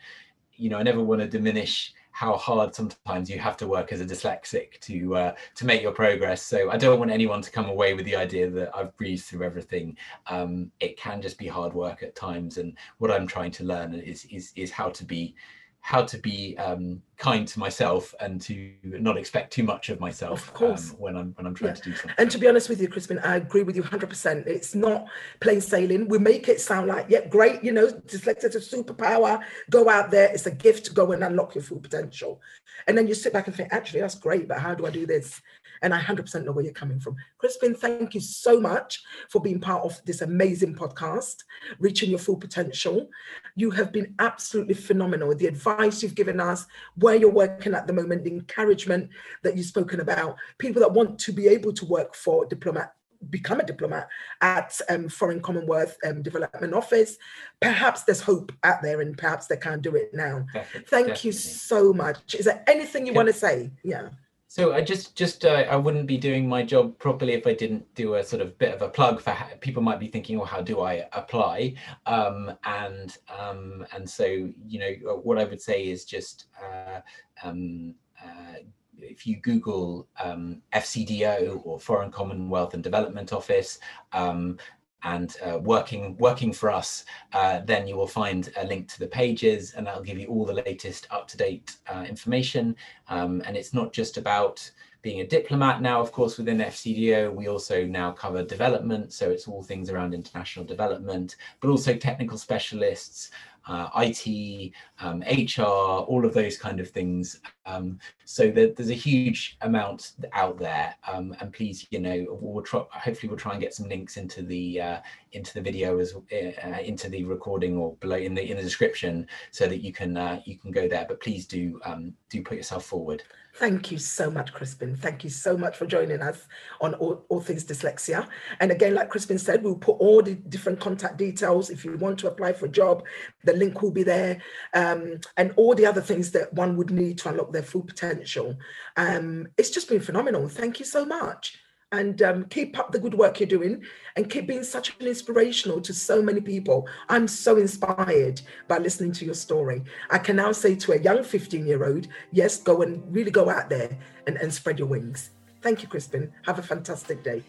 you 0.54 0.70
know, 0.70 0.78
I 0.78 0.84
never 0.84 1.04
want 1.04 1.22
to 1.22 1.28
diminish 1.28 1.94
how 2.12 2.36
hard 2.36 2.76
sometimes 2.76 3.30
you 3.30 3.40
have 3.40 3.58
to 3.58 3.68
work 3.68 3.92
as 3.92 4.02
a 4.02 4.06
dyslexic 4.06 4.80
to 4.82 5.16
uh, 5.16 5.36
to 5.56 5.66
make 5.66 5.82
your 5.82 5.94
progress. 5.94 6.42
So 6.42 6.70
I 6.70 6.78
don't 6.78 7.00
want 7.00 7.12
anyone 7.12 7.42
to 7.42 7.52
come 7.52 7.68
away 7.68 7.94
with 7.94 8.06
the 8.06 8.16
idea 8.16 8.50
that 8.50 8.76
I've 8.76 8.96
breezed 8.98 9.26
through 9.26 9.46
everything. 9.46 9.98
Um, 10.28 10.72
it 10.80 10.98
can 10.98 11.22
just 11.22 11.38
be 11.38 11.48
hard 11.48 11.74
work 11.74 12.04
at 12.04 12.16
times, 12.16 12.58
and 12.58 12.78
what 12.98 13.12
I'm 13.12 13.28
trying 13.28 13.52
to 13.52 13.64
learn 13.64 13.94
is 13.94 14.26
is 14.26 14.52
is 14.56 14.72
how 14.72 14.90
to 14.90 15.06
be 15.06 15.36
how 15.82 16.04
to 16.04 16.18
be 16.20 16.56
um, 16.58 17.02
kind 17.18 17.48
to 17.48 17.60
myself 17.60 18.14
and 18.20 18.40
to 18.40 18.72
not 18.84 19.18
expect 19.18 19.52
too 19.52 19.64
much 19.64 19.90
of 19.90 20.00
myself 20.00 20.48
of 20.48 20.54
course. 20.54 20.92
Um, 20.92 20.96
when 20.98 21.18
I'm 21.18 21.34
when 21.34 21.48
I'm 21.48 21.56
trying 21.56 21.72
yeah. 21.72 21.82
to 21.82 21.90
do 21.90 21.96
something. 21.96 22.16
And 22.20 22.32
to 22.32 22.38
be 22.38 22.48
honest 22.48 22.70
with 22.70 22.80
you, 22.80 22.88
Crispin, 22.88 23.20
I 23.20 23.38
agree 23.38 23.64
with 23.64 23.76
you 23.76 23.84
100%. 23.84 24.46
It's 24.46 24.76
not 24.76 25.08
plain 25.40 25.60
sailing. 25.60 26.08
We 26.08 26.20
make 26.20 26.48
it 26.48 26.62
sound 26.62 26.88
like, 26.88 27.08
yeah, 27.10 27.26
great, 27.28 27.64
you 27.64 27.72
know, 27.72 27.88
dyslexia 27.88 28.56
is 28.56 28.56
a 28.56 28.60
superpower. 28.60 29.44
Go 29.70 29.90
out 29.90 30.12
there, 30.12 30.32
it's 30.32 30.46
a 30.46 30.52
gift. 30.52 30.94
Go 30.94 31.12
and 31.12 31.24
unlock 31.24 31.56
your 31.56 31.64
full 31.64 31.80
potential. 31.80 32.42
And 32.88 32.98
then 32.98 33.08
you 33.08 33.14
sit 33.14 33.34
back 33.34 33.48
and 33.48 33.56
think, 33.56 33.70
actually, 33.72 34.02
that's 34.02 34.16
great, 34.16 34.48
but 34.48 34.60
how 34.60 34.74
do 34.76 34.86
I 34.86 34.92
do 34.92 35.06
this? 35.06 35.42
And 35.82 35.94
I 35.94 36.00
100% 36.00 36.46
know 36.46 36.52
where 36.52 36.64
you're 36.64 36.74
coming 36.74 37.00
from. 37.00 37.16
Crispin, 37.38 37.76
thank 37.76 38.14
you 38.14 38.22
so 38.22 38.60
much 38.60 39.02
for 39.30 39.42
being 39.42 39.60
part 39.60 39.84
of 39.84 40.00
this 40.06 40.22
amazing 40.22 40.76
podcast, 40.76 41.38
Reaching 41.80 42.10
Your 42.10 42.20
Full 42.20 42.38
Potential. 42.38 43.10
You 43.56 43.72
have 43.72 43.92
been 43.92 44.14
absolutely 44.20 44.76
phenomenal. 44.76 45.36
The 45.36 45.48
advice 45.48 46.04
you've 46.04 46.16
given 46.16 46.40
us, 46.40 46.66
where 46.96 47.16
you're 47.16 47.32
working 47.32 47.74
at 47.74 47.88
the 47.88 47.94
moment, 47.94 48.24
the 48.24 48.32
encouragement 48.32 49.10
that 49.44 49.58
you've 49.58 49.66
spoken 49.66 50.00
about, 50.00 50.36
people 50.58 50.82
that 50.82 50.92
want 50.92 51.20
to 51.20 51.32
be 51.32 51.48
able 51.48 51.74
to 51.74 51.86
work 51.86 52.16
for 52.16 52.46
diplomat 52.46 52.94
become 53.30 53.60
a 53.60 53.66
diplomat 53.66 54.08
at 54.42 54.80
um, 54.90 55.08
Foreign 55.08 55.42
Commonwealth 55.42 55.96
um, 56.06 56.22
Development 56.22 56.74
Office. 56.74 57.18
Perhaps 57.60 58.04
there's 58.04 58.22
hope 58.22 58.52
out 58.64 58.82
there 58.82 59.02
and 59.02 59.18
perhaps 59.18 59.48
they 59.48 59.58
can 59.58 59.80
do 59.82 59.96
it 59.96 60.10
now. 60.14 60.46
Thank 60.54 60.88
definitely. 60.88 61.28
you 61.28 61.32
so 61.32 61.94
much. 61.94 62.36
Is 62.36 62.46
there 62.46 62.64
anything 62.68 63.06
you 63.06 63.14
want 63.14 63.28
to 63.28 63.34
say? 63.34 63.72
Yeah. 63.84 64.10
So 64.52 64.74
I 64.74 64.82
just 64.82 65.16
just 65.16 65.46
uh, 65.46 65.64
I 65.70 65.78
wouldn't 65.78 66.08
be 66.08 66.18
doing 66.18 66.46
my 66.46 66.62
job 66.62 67.00
properly 67.00 67.32
if 67.32 67.48
I 67.48 67.54
didn't 67.54 67.86
do 67.96 68.16
a 68.16 68.24
sort 68.24 68.42
of 68.42 68.58
bit 68.58 68.74
of 68.74 68.82
a 68.82 68.90
plug 68.90 69.22
for 69.22 69.32
how, 69.32 69.48
people 69.62 69.82
might 69.82 69.98
be 69.98 70.08
thinking, 70.08 70.38
well, 70.38 70.46
how 70.46 70.62
do 70.62 70.82
I 70.82 71.08
apply? 71.14 71.76
Um, 72.06 72.52
and 72.66 73.18
um, 73.30 73.86
and 73.94 74.10
so 74.10 74.26
you 74.26 74.80
know 74.82 74.94
uh, 75.10 75.16
what 75.16 75.38
I 75.38 75.46
would 75.46 75.62
say 75.62 75.88
is 75.88 76.04
just 76.04 76.48
uh, 76.62 77.00
um, 77.42 77.96
uh, 78.22 78.56
if 79.00 79.26
you 79.26 79.38
Google 79.38 80.10
um, 80.22 80.62
FCDO 80.74 81.62
or 81.64 81.80
Foreign 81.80 82.12
Commonwealth 82.12 82.74
and 82.74 82.84
Development 82.84 83.32
Office, 83.32 83.80
um, 84.12 84.58
and 85.04 85.36
uh, 85.46 85.60
working 85.60 86.16
working 86.18 86.54
for 86.54 86.72
us, 86.72 87.06
uh, 87.34 87.62
then 87.66 87.88
you 87.88 87.96
will 87.96 88.08
find 88.08 88.52
a 88.58 88.66
link 88.66 88.88
to 88.90 89.00
the 89.00 89.08
pages, 89.08 89.74
and 89.74 89.86
that'll 89.86 90.04
give 90.04 90.20
you 90.20 90.28
all 90.28 90.46
the 90.46 90.54
latest 90.54 91.08
up 91.12 91.28
to 91.30 91.38
date 91.38 91.78
uh, 91.88 92.06
information. 92.08 92.76
Um, 93.08 93.42
and 93.46 93.56
it's 93.58 93.74
not 93.74 93.94
just 93.94 94.18
about 94.18 94.70
being 95.02 95.22
a 95.22 95.28
diplomat 95.28 95.82
now, 95.82 96.00
of 96.00 96.12
course, 96.12 96.38
within 96.38 96.60
FCDO, 96.60 97.34
we 97.34 97.48
also 97.48 97.86
now 97.86 98.12
cover 98.12 98.44
development. 98.44 99.12
So 99.14 99.32
it's 99.32 99.48
all 99.48 99.64
things 99.64 99.90
around 99.90 100.14
international 100.14 100.64
development, 100.64 101.38
but 101.60 101.70
also 101.70 101.96
technical 101.96 102.38
specialists, 102.38 103.32
uh, 103.68 103.90
IT, 103.98 104.72
um, 105.00 105.22
HR, 105.22 105.62
all 105.62 106.26
of 106.26 106.34
those 106.34 106.58
kind 106.58 106.80
of 106.80 106.90
things. 106.90 107.40
Um, 107.66 108.00
so 108.26 108.50
there, 108.50 108.74
there's 108.74 108.90
a 108.90 108.96
huge 108.96 109.58
amount 109.62 110.14
out 110.34 110.58
there, 110.58 110.96
um, 111.08 111.36
and 111.40 111.54
please, 111.54 111.86
you 111.92 112.00
know, 112.00 112.26
we'll 112.30 112.64
try, 112.64 112.84
hopefully 112.92 113.30
we'll 113.30 113.38
try 113.38 113.54
and 113.54 113.62
get 113.62 113.74
some 113.74 113.88
links 113.88 114.18
into 114.18 114.42
the 114.42 114.82
uh, 114.82 115.00
into 115.34 115.54
the 115.54 115.62
video 115.62 116.00
as 116.00 116.16
uh, 116.16 116.80
into 116.84 117.10
the 117.10 117.24
recording 117.24 117.78
or 117.78 117.96
below 117.98 118.18
in 118.18 118.34
the 118.34 118.50
in 118.50 118.58
the 118.58 118.64
description, 118.64 119.28
so 119.52 119.68
that 119.68 119.82
you 119.82 119.94
can 119.94 120.18
uh, 120.18 120.42
you 120.46 120.58
can 120.58 120.72
go 120.72 120.88
there. 120.88 121.06
But 121.08 121.22
please 121.22 121.46
do 121.46 121.80
um, 121.86 122.14
do 122.30 122.42
put 122.42 122.58
yourself 122.58 122.86
forward. 122.86 123.24
Thank 123.56 123.92
you 123.92 123.98
so 123.98 124.32
much, 124.32 124.54
Crispin. 124.54 124.96
Thank 124.96 125.24
you 125.24 125.30
so 125.30 125.58
much 125.58 125.76
for 125.76 125.86
joining 125.86 126.22
us 126.22 126.48
on 126.80 126.94
all, 126.96 127.26
all, 127.30 127.42
Things 127.42 127.66
Dyslexia. 127.66 128.28
And 128.60 128.72
again, 128.72 128.96
like 128.96 129.10
Crispin 129.10 129.38
said, 129.38 129.62
we'll 129.62 129.76
put 129.76 129.98
all 130.00 130.22
the 130.22 130.36
different 130.36 130.80
contact 130.80 131.18
details. 131.18 131.70
If 131.70 131.84
you 131.84 131.98
want 131.98 132.18
to 132.20 132.28
apply 132.28 132.54
for 132.54 132.66
a 132.66 132.70
job, 132.70 133.04
the 133.44 133.54
link 133.54 133.82
will 133.82 133.92
be 133.92 134.04
there. 134.04 134.42
Um, 134.74 135.20
and 135.38 135.54
all 135.58 135.76
the 135.76 135.86
other 135.86 136.02
things 136.02 136.32
that 136.32 136.54
one 136.54 136.78
would 136.78 136.92
need 136.92 137.18
to 137.20 137.30
unlock 137.30 137.52
their 137.52 137.64
full 137.64 137.84
potential. 137.84 138.58
Um, 138.96 139.48
it's 139.58 139.70
just 139.70 139.90
been 139.90 140.00
phenomenal. 140.02 140.48
Thank 140.48 140.80
you 140.80 140.86
so 140.86 141.06
much 141.06 141.61
and 141.92 142.22
um, 142.22 142.46
keep 142.46 142.80
up 142.80 142.92
the 142.92 143.00
good 143.00 143.14
work 143.14 143.40
you're 143.40 143.48
doing 143.48 143.84
and 144.16 144.30
keep 144.30 144.48
being 144.48 144.64
such 144.64 144.96
an 145.00 145.08
inspirational 145.08 145.82
to 145.82 145.94
so 145.94 146.22
many 146.22 146.40
people. 146.40 146.88
I'm 147.10 147.28
so 147.28 147.58
inspired 147.58 148.42
by 148.68 148.78
listening 148.78 149.12
to 149.14 149.26
your 149.26 149.34
story. 149.34 149.84
I 150.10 150.18
can 150.18 150.38
now 150.38 150.54
say 150.54 150.76
to 150.76 150.94
a 150.94 151.00
young 151.00 151.24
15 151.24 151.66
year 151.66 151.86
old, 151.86 152.08
yes, 152.32 152.58
go 152.58 152.82
and 152.82 153.04
really 153.14 153.32
go 153.32 153.50
out 153.50 153.70
there 153.70 153.98
and, 154.26 154.38
and 154.38 154.54
spread 154.54 154.80
your 154.80 154.88
wings. 154.88 155.32
Thank 155.62 155.84
you, 155.84 155.90
Crispin. 155.90 156.32
Have 156.46 156.60
a 156.60 156.64
fantastic 156.64 157.24
day. 157.24 157.44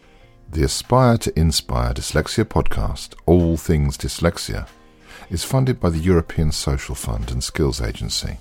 The 0.49 0.63
Aspire 0.63 1.17
to 1.19 1.39
Inspire 1.39 1.93
Dyslexia 1.93 2.43
podcast, 2.43 3.15
All 3.25 3.57
Things 3.57 3.97
Dyslexia, 3.97 4.67
is 5.29 5.43
funded 5.43 5.79
by 5.79 5.89
the 5.89 5.99
European 5.99 6.51
Social 6.51 6.95
Fund 6.95 7.31
and 7.31 7.43
Skills 7.43 7.81
Agency. 7.81 8.37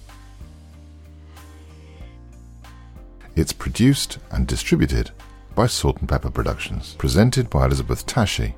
It's 3.34 3.52
produced 3.52 4.18
and 4.30 4.46
distributed 4.46 5.12
by 5.54 5.66
Salt 5.66 5.98
and 5.98 6.08
Pepper 6.08 6.30
Productions, 6.30 6.94
presented 6.94 7.50
by 7.50 7.66
Elizabeth 7.66 8.06
Takyi 8.06 8.54